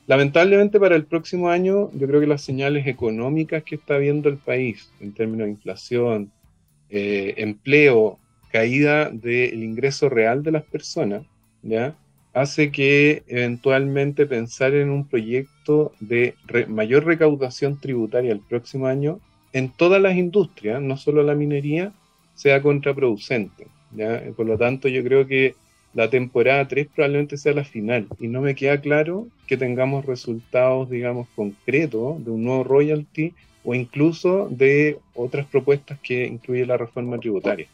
[0.10, 4.38] Lamentablemente para el próximo año, yo creo que las señales económicas que está viendo el
[4.38, 6.32] país en términos de inflación,
[6.90, 8.18] eh, empleo,
[8.52, 11.28] caída del ingreso real de las personas,
[11.62, 11.94] ¿ya?
[12.34, 16.34] hace que eventualmente pensar en un proyecto de
[16.68, 19.20] mayor recaudación tributaria el próximo año
[19.54, 21.94] en todas las industrias, no solo la minería,
[22.34, 23.68] sea contraproducente.
[23.92, 24.24] ¿ya?
[24.36, 25.54] Por lo tanto, yo creo que
[25.94, 30.90] la temporada 3 probablemente sea la final y no me queda claro que tengamos resultados,
[30.90, 33.34] digamos, concretos de un nuevo royalty
[33.64, 37.68] o incluso de otras propuestas que incluye la reforma tributaria.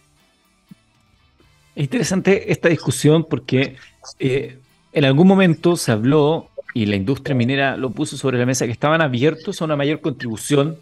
[1.75, 3.75] Es interesante esta discusión porque
[4.19, 4.57] eh,
[4.93, 8.71] en algún momento se habló, y la industria minera lo puso sobre la mesa, que
[8.71, 10.77] estaban abiertos a una mayor contribución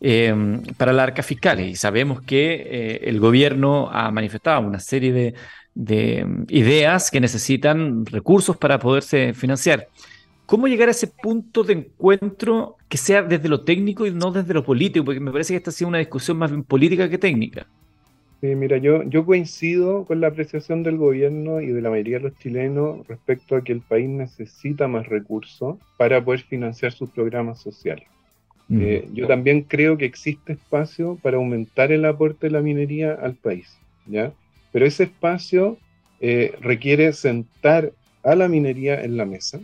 [0.00, 0.34] eh,
[0.76, 1.68] para las arcas fiscales.
[1.68, 5.34] Y sabemos que eh, el gobierno ha manifestado una serie de,
[5.74, 9.88] de ideas que necesitan recursos para poderse financiar.
[10.46, 14.52] ¿Cómo llegar a ese punto de encuentro que sea desde lo técnico y no desde
[14.52, 15.04] lo político?
[15.04, 17.66] Porque me parece que esta ha sido una discusión más bien política que técnica.
[18.42, 22.24] Sí, mira, yo, yo coincido con la apreciación del gobierno y de la mayoría de
[22.24, 27.60] los chilenos respecto a que el país necesita más recursos para poder financiar sus programas
[27.60, 28.08] sociales.
[28.66, 28.80] Mm.
[28.82, 33.36] Eh, yo también creo que existe espacio para aumentar el aporte de la minería al
[33.36, 34.32] país, ¿ya?
[34.72, 35.78] Pero ese espacio
[36.20, 37.92] eh, requiere sentar
[38.22, 39.60] a la minería en la mesa,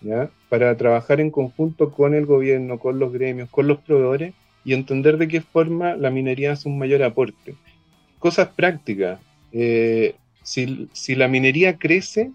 [0.00, 0.30] ¿ya?
[0.48, 4.34] Para trabajar en conjunto con el gobierno, con los gremios, con los proveedores
[4.64, 7.54] y entender de qué forma la minería hace un mayor aporte
[8.18, 9.20] cosas prácticas.
[9.52, 12.30] Eh, si, la minería crece,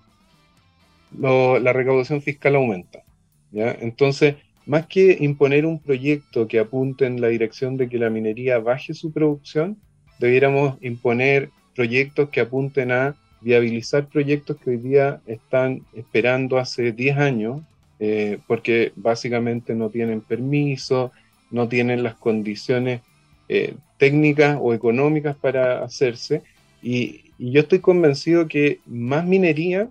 [1.19, 3.03] la recaudación fiscal aumenta.
[3.51, 3.71] ¿ya?
[3.71, 8.59] Entonces, más que imponer un proyecto que apunte en la dirección de que la minería
[8.59, 9.77] baje su producción,
[10.19, 17.17] debiéramos imponer proyectos que apunten a viabilizar proyectos que hoy día están esperando hace 10
[17.17, 17.61] años,
[17.99, 21.11] eh, porque básicamente no tienen permiso,
[21.51, 23.01] no tienen las condiciones
[23.49, 26.41] eh, técnicas o económicas para hacerse.
[26.81, 29.89] Y, yo estoy convencido que más minería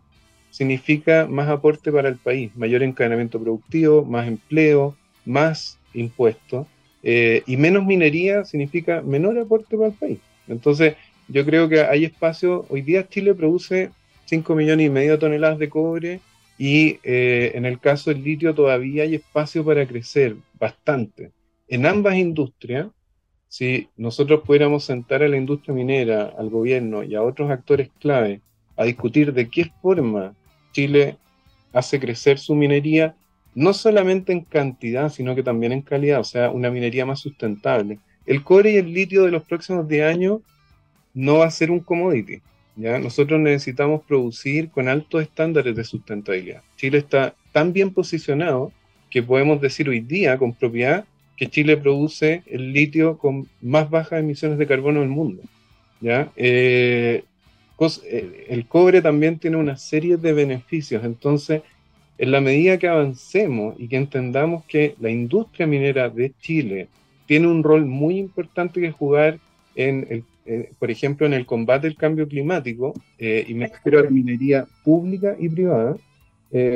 [0.51, 6.66] significa más aporte para el país, mayor encadenamiento productivo, más empleo, más impuestos.
[7.03, 10.18] Eh, y menos minería significa menor aporte para el país.
[10.49, 10.95] Entonces,
[11.33, 12.66] yo creo que hay espacio.
[12.68, 13.91] Hoy día Chile produce
[14.26, 16.20] 5 millones y medio de toneladas de cobre
[16.59, 21.33] y eh, en el caso del litio todavía hay espacio para crecer bastante.
[21.68, 22.89] En ambas industrias,
[23.49, 28.41] si nosotros pudiéramos sentar a la industria minera, al gobierno y a otros actores clave
[28.76, 30.35] a discutir de qué forma
[30.72, 31.16] Chile
[31.72, 33.14] hace crecer su minería,
[33.55, 37.99] no solamente en cantidad, sino que también en calidad, o sea, una minería más sustentable.
[38.26, 40.41] El cobre y el litio de los próximos 10 años
[41.15, 42.41] no va a ser un commodity.
[42.77, 42.99] ¿ya?
[42.99, 46.63] Nosotros necesitamos producir con altos estándares de sustentabilidad.
[46.77, 48.73] Chile está tan bien posicionado
[49.11, 51.05] que podemos decir hoy día con propiedad
[51.37, 55.43] que Chile produce el litio con más bajas emisiones de carbono del mundo.
[56.01, 56.31] ¿ya?
[56.37, 57.25] Eh,
[58.05, 61.63] eh, el cobre también tiene una serie de beneficios, entonces,
[62.19, 66.89] en la medida que avancemos y que entendamos que la industria minera de Chile
[67.27, 69.39] tiene un rol muy importante que jugar
[69.75, 74.03] en el, eh, por ejemplo, en el combate del cambio climático, y me refiero a
[74.05, 75.97] la minería pública y privada,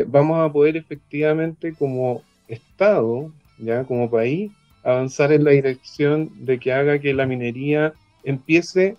[0.07, 4.53] vamos a poder efectivamente como Estado ya como país,
[4.83, 7.93] avanzar en la dirección de que haga que la minería
[8.25, 8.97] empiece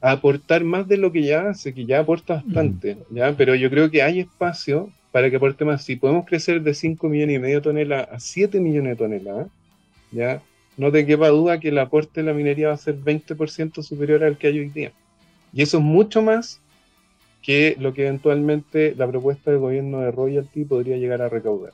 [0.00, 3.34] a aportar más de lo que ya hace, que ya aporta bastante, ¿ya?
[3.36, 5.84] Pero yo creo que hay espacio para que aporte más.
[5.84, 9.48] Si podemos crecer de 5 millones y medio de toneladas a 7 millones de toneladas,
[10.12, 10.40] ¿ya?
[10.78, 14.24] No te quepa duda que el aporte de la minería va a ser 20% superior
[14.24, 14.92] al que hay hoy día.
[15.52, 16.60] Y eso es mucho más
[17.42, 21.72] que lo que eventualmente la propuesta del gobierno de royalty podría llegar a recaudar.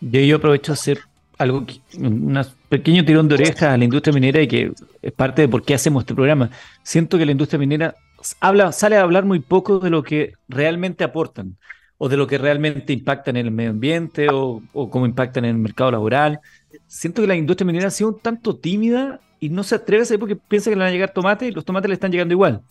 [0.00, 1.00] Yo, aprovecho a hacer
[1.38, 1.66] algo,
[1.98, 2.38] un
[2.68, 4.72] pequeño tirón de orejas a la industria minera y que
[5.02, 6.50] es parte de por qué hacemos este programa.
[6.82, 7.94] Siento que la industria minera
[8.40, 11.56] habla, sale a hablar muy poco de lo que realmente aportan
[11.98, 15.56] o de lo que realmente impactan en el medio ambiente o, o cómo impactan en
[15.56, 16.40] el mercado laboral.
[16.86, 20.04] Siento que la industria minera ha sido un tanto tímida y no se atreve a
[20.04, 22.32] hacer porque piensa que le van a llegar tomates y los tomates le están llegando
[22.32, 22.62] igual.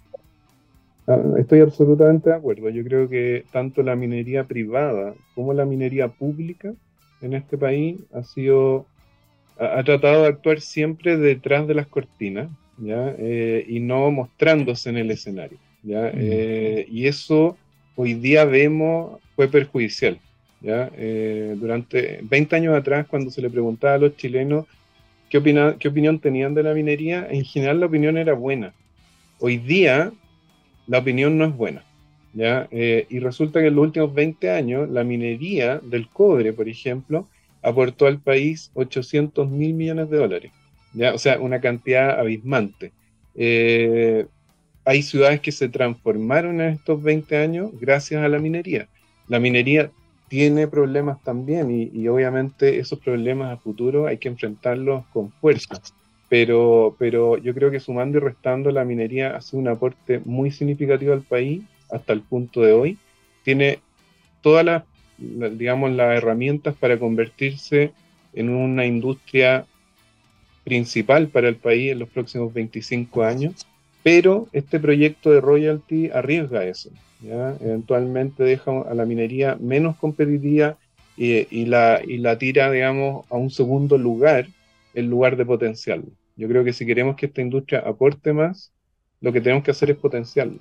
[1.07, 2.69] Ah, estoy absolutamente de acuerdo.
[2.69, 6.73] Yo creo que tanto la minería privada como la minería pública
[7.21, 8.85] en este país ha sido,
[9.59, 13.13] ha, tratado de actuar siempre detrás de las cortinas, ¿ya?
[13.17, 16.01] Eh, y no mostrándose en el escenario, ¿ya?
[16.01, 16.11] Mm.
[16.15, 17.55] Eh, y eso
[17.95, 20.19] hoy día vemos fue perjudicial,
[20.67, 24.65] Eh, durante 20 años atrás, cuando se le preguntaba a los chilenos
[25.29, 28.73] qué, opina, qué opinión tenían de la minería, en general la opinión era buena.
[29.39, 30.11] Hoy día
[30.87, 31.83] la opinión no es buena.
[32.33, 32.67] ¿ya?
[32.71, 37.27] Eh, y resulta que en los últimos 20 años la minería del cobre, por ejemplo,
[37.61, 40.51] aportó al país 800 mil millones de dólares.
[40.93, 41.13] ¿ya?
[41.13, 42.91] O sea, una cantidad abismante.
[43.35, 44.25] Eh,
[44.83, 48.87] hay ciudades que se transformaron en estos 20 años gracias a la minería.
[49.27, 49.91] La minería
[50.27, 55.81] tiene problemas también y, obviamente esos problemas a futuro hay que enfrentarlos con fuerza.
[56.27, 61.13] Pero, pero yo creo que sumando y restando la minería hace un aporte muy significativo
[61.13, 61.61] al país
[61.91, 62.97] hasta el punto de hoy.
[63.43, 63.79] Tiene
[64.41, 64.83] todas las,
[65.17, 67.91] digamos, las herramientas para convertirse
[68.33, 69.65] en una industria
[70.63, 73.65] principal para el país en los próximos 25 años,
[74.03, 76.89] pero este proyecto de royalty arriesga eso.
[77.27, 80.77] Eventualmente deja a la minería menos competitiva
[81.17, 84.47] y, la, y la tira, digamos, a un segundo lugar
[84.93, 86.07] en lugar de potenciarlo.
[86.35, 88.71] Yo creo que si queremos que esta industria aporte más,
[89.21, 90.59] lo que tenemos que hacer es potenciarlo.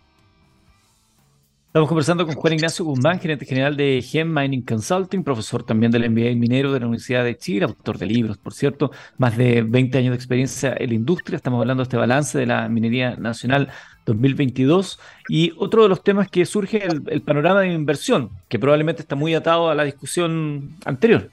[1.74, 6.08] Estamos conversando con Juan Ignacio Guzmán, gerente general de Gem Mining Consulting, profesor también del
[6.08, 9.98] MBA minero de la Universidad de Chile, autor de libros, por cierto, más de 20
[9.98, 11.34] años de experiencia en la industria.
[11.34, 13.70] Estamos hablando de este balance de la minería nacional
[14.04, 14.98] 2022
[15.28, 19.16] y otro de los temas que surge el, el panorama de inversión, que probablemente está
[19.16, 21.30] muy atado a la discusión anterior.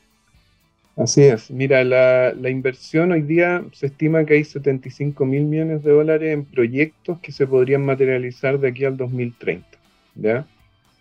[0.96, 1.50] Así es.
[1.50, 6.34] Mira, la, la, inversión hoy día se estima que hay 75 mil millones de dólares
[6.34, 9.66] en proyectos que se podrían materializar de aquí al 2030.
[10.16, 10.46] ¿ya?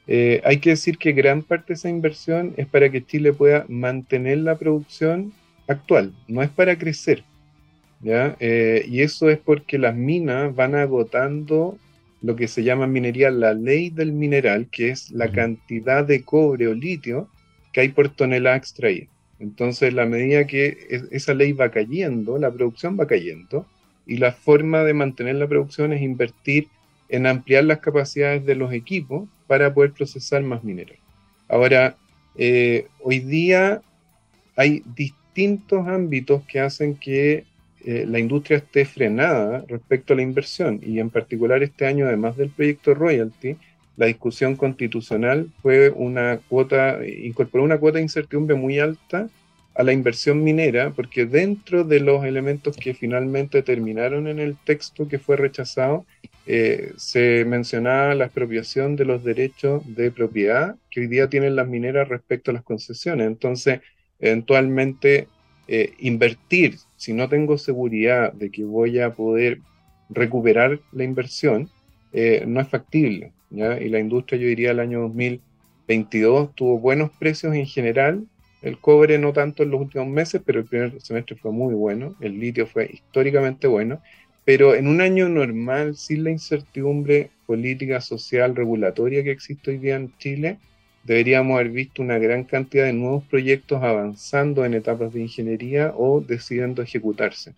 [0.06, 3.64] Eh, hay que decir que gran parte de esa inversión es para que Chile pueda
[3.68, 5.32] mantener la producción
[5.66, 7.24] actual, no es para crecer.
[8.00, 8.36] ¿Ya?
[8.40, 11.78] Eh, y eso es porque las minas van agotando
[12.22, 16.68] lo que se llama minería, la ley del mineral, que es la cantidad de cobre
[16.68, 17.28] o litio
[17.72, 19.06] que hay por tonelada extraída.
[19.38, 20.76] Entonces, la medida que
[21.10, 23.66] esa ley va cayendo, la producción va cayendo,
[24.06, 26.68] y la forma de mantener la producción es invertir
[27.08, 30.96] en ampliar las capacidades de los equipos para poder procesar más mineral.
[31.48, 31.96] Ahora,
[32.36, 33.82] eh, hoy día
[34.56, 37.44] hay distintos ámbitos que hacen que
[37.84, 42.36] eh, la industria esté frenada respecto a la inversión y en particular este año, además
[42.36, 43.56] del proyecto royalty,
[43.96, 49.28] la discusión constitucional fue una cuota, incorporó una cuota de incertidumbre muy alta
[49.74, 55.08] a la inversión minera, porque dentro de los elementos que finalmente terminaron en el texto
[55.08, 56.04] que fue rechazado,
[56.46, 61.68] eh, se mencionaba la expropiación de los derechos de propiedad que hoy día tienen las
[61.68, 63.26] mineras respecto a las concesiones.
[63.26, 63.80] Entonces,
[64.18, 65.28] eventualmente,
[65.68, 69.60] eh, invertir, si no tengo seguridad de que voy a poder
[70.10, 71.70] recuperar la inversión,
[72.12, 73.32] eh, no es factible.
[73.50, 78.26] Y la industria, yo diría, el año 2022 tuvo buenos precios en general.
[78.60, 82.16] El cobre no tanto en los últimos meses, pero el primer semestre fue muy bueno.
[82.20, 84.02] El litio fue históricamente bueno.
[84.44, 89.96] Pero en un año normal, sin la incertidumbre política, social, regulatoria que existe hoy día
[89.96, 90.58] en Chile,
[91.04, 96.20] deberíamos haber visto una gran cantidad de nuevos proyectos avanzando en etapas de ingeniería o
[96.20, 97.54] decidiendo ejecutarse.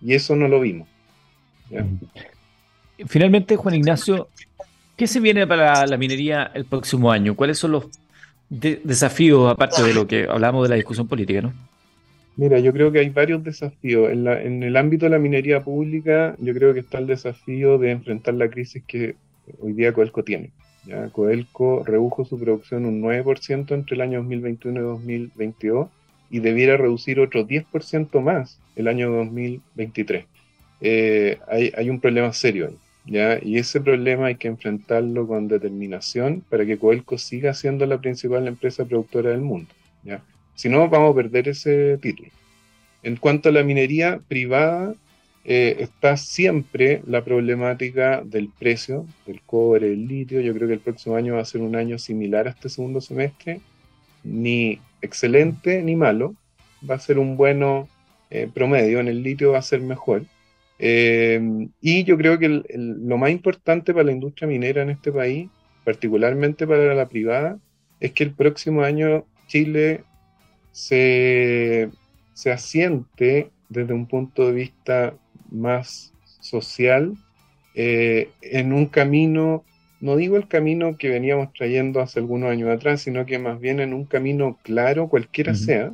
[0.00, 0.88] Y eso no lo vimos.
[3.06, 4.28] Finalmente, Juan Ignacio,
[4.96, 7.34] ¿qué se viene para la minería el próximo año?
[7.34, 7.88] ¿Cuáles son los
[8.48, 11.52] desafíos, aparte de lo que hablamos de la discusión política, ¿no?
[12.36, 14.10] Mira, yo creo que hay varios desafíos.
[14.10, 18.34] En, el ámbito de la minería pública, yo creo que está el desafío de enfrentar
[18.34, 19.16] la crisis que
[19.60, 20.50] hoy día Coelco tiene.
[20.86, 21.08] ¿Ya?
[21.10, 25.88] Coelco redujo su producción un 9% entre el año 2021 y 2022
[26.30, 30.24] y debiera reducir otro 10% más el año 2023.
[30.80, 32.76] Eh, hay, hay, un problema serio ahí.
[33.06, 33.38] ¿ya?
[33.42, 38.46] Y ese problema hay que enfrentarlo con determinación para que Coelco siga siendo la principal
[38.46, 39.68] empresa productora del mundo.
[40.04, 40.22] ¿ya?
[40.54, 42.30] Si no, vamos a perder ese título.
[43.02, 44.94] En cuanto a la minería privada,
[45.48, 50.40] eh, está siempre la problemática del precio del cobre, del litio.
[50.40, 53.00] Yo creo que el próximo año va a ser un año similar a este segundo
[53.00, 53.60] semestre,
[54.24, 56.34] ni excelente ni malo.
[56.88, 57.88] Va a ser un bueno
[58.30, 58.98] eh, promedio.
[58.98, 60.24] En el litio va a ser mejor.
[60.80, 61.40] Eh,
[61.80, 65.48] y yo creo que lo más importante para la industria minera en este país,
[65.84, 67.58] particularmente para la privada,
[68.00, 70.02] es que el próximo año Chile
[70.72, 71.88] se,
[72.52, 75.14] asiente desde un punto de vista
[75.50, 77.14] más social
[77.74, 79.64] eh, en un camino,
[80.00, 83.80] no digo el camino que veníamos trayendo hace algunos años atrás, sino que más bien
[83.80, 85.92] en un camino claro, cualquiera sea,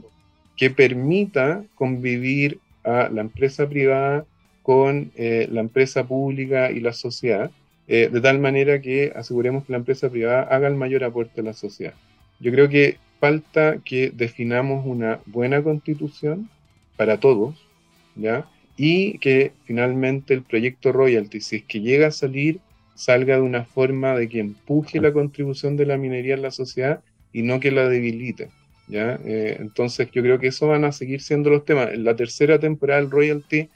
[0.57, 4.25] que permita convivir a la empresa privada
[4.63, 7.51] con eh, la empresa pública y la sociedad,
[7.89, 11.45] eh, de tal manera que aseguremos que la empresa privada haga el mayor aporte a
[11.45, 11.95] la sociedad.
[12.39, 16.49] Yo creo que falta que definamos una buena constitución
[16.97, 17.57] para todos,
[18.15, 18.47] ¿ya?
[18.77, 22.61] Y que finalmente el proyecto royalty, si es que llega a salir,
[22.95, 27.01] salga de una forma de que empuje la contribución de la minería en la sociedad
[27.33, 28.51] y no que la debilite.
[28.89, 29.19] ¿ya?
[29.25, 31.93] Eh, entonces yo creo que eso van a seguir siendo los temas.
[31.93, 33.69] En la tercera temporada del royalty,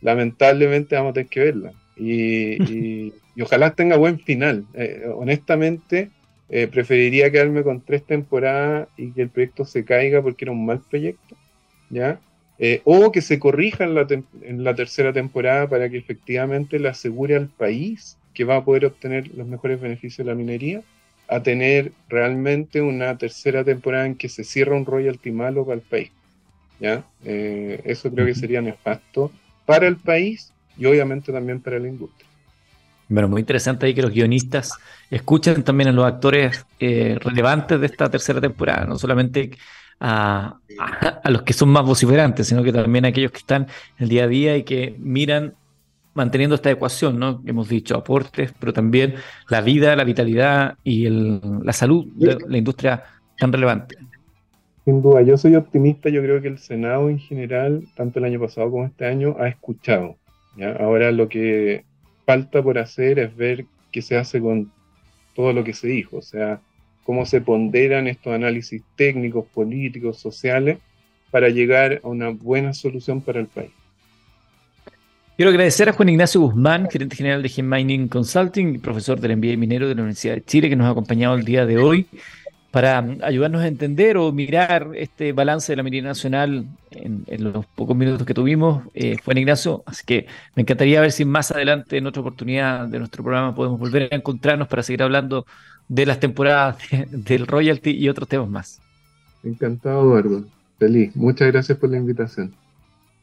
[0.00, 1.72] lamentablemente vamos a tener que verla.
[1.96, 4.64] Y, ojalá tenga buen final.
[4.74, 6.10] Eh, honestamente,
[6.48, 10.66] eh, preferiría quedarme con tres temporadas y que el proyecto se caiga porque era un
[10.66, 11.36] mal proyecto.
[11.90, 12.20] ¿ya?
[12.84, 14.06] O que se corrija en la,
[14.42, 18.86] en la tercera temporada para que efectivamente le asegure al país que va a poder
[18.86, 20.82] obtener los mejores beneficios de la minería,
[21.28, 25.82] a tener realmente una tercera temporada en que se cierra un royalty malo para el
[25.82, 26.10] país.
[26.80, 27.04] ¿ya?
[27.24, 29.30] Eh, eso creo que sería nefasto
[29.64, 32.28] para el país y obviamente también para la industria.
[33.08, 34.72] Bueno, muy interesante ahí que los guionistas
[35.10, 39.50] escuchen también a los actores eh, relevantes de esta tercera temporada, no solamente
[40.00, 40.58] a,
[41.22, 43.66] a, los que son más vociferantes, sino que también a aquellos que están
[43.98, 45.54] el día a día y que miran
[46.14, 47.42] manteniendo esta ecuación, ¿no?
[47.46, 49.14] Hemos dicho aportes, pero también
[49.48, 53.04] la vida, la vitalidad y la salud de la industria
[53.38, 53.96] tan relevante.
[54.84, 58.40] Sin duda, yo soy optimista, yo creo que el Senado en general, tanto el año
[58.40, 60.16] pasado como este año, ha escuchado.
[60.56, 60.72] ¿ya?
[60.72, 61.84] Ahora lo que
[62.26, 64.72] falta por hacer es ver qué se hace con
[65.34, 66.60] todo lo que se dijo, o sea,
[67.04, 70.78] cómo se ponderan estos análisis técnicos, políticos, sociales,
[71.30, 73.70] para llegar a una buena solución para el país.
[75.36, 79.56] Quiero agradecer a Juan Ignacio Guzmán, gerente general de Gem Mining Consulting profesor del MBA
[79.56, 82.06] minero de la Universidad de Chile, que nos ha acompañado el día de hoy
[82.70, 87.96] para ayudarnos a entender o mirar este balance de la minería nacional en, los pocos
[87.96, 89.82] minutos que tuvimos, eh, Juan Ignacio.
[89.86, 93.80] Así que me encantaría ver si más adelante, en otra oportunidad de nuestro programa, podemos
[93.80, 95.46] volver a encontrarnos para seguir hablando
[95.90, 96.76] de las temporadas
[97.10, 98.80] del royalty y otros temas más.
[99.42, 100.44] Encantado, Eduardo.
[100.78, 101.14] Feliz.
[101.16, 102.54] Muchas gracias por la invitación.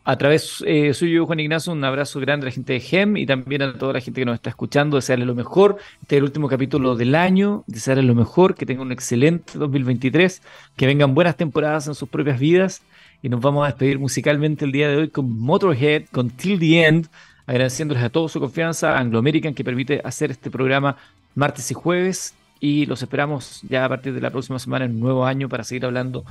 [0.04, 3.26] A través eh, suyo, Juan Ignacio, un abrazo grande a la gente de GEM y
[3.26, 4.98] también a toda la gente que nos está escuchando.
[4.98, 5.78] Desearle lo mejor.
[6.02, 7.64] Este es el último capítulo del año.
[7.68, 10.42] Desearle lo mejor, que tenga un excelente 2023,
[10.76, 12.82] que vengan buenas temporadas en sus propias vidas.
[13.22, 16.86] Y nos vamos a despedir musicalmente el día de hoy con Motorhead, con Till the
[16.86, 17.08] End,
[17.46, 20.98] agradeciéndoles a todos su confianza, a Anglo American, que permite hacer este programa
[21.34, 22.34] martes y jueves.
[22.60, 25.64] Y los esperamos ya a partir de la próxima semana en un nuevo año para
[25.64, 26.26] seguir hablando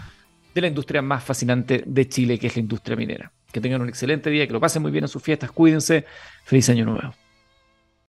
[0.55, 3.33] de la industria más fascinante de Chile, que es la industria minera.
[3.53, 6.05] Que tengan un excelente día, que lo pasen muy bien en sus fiestas, cuídense.
[6.45, 7.14] Feliz año nuevo.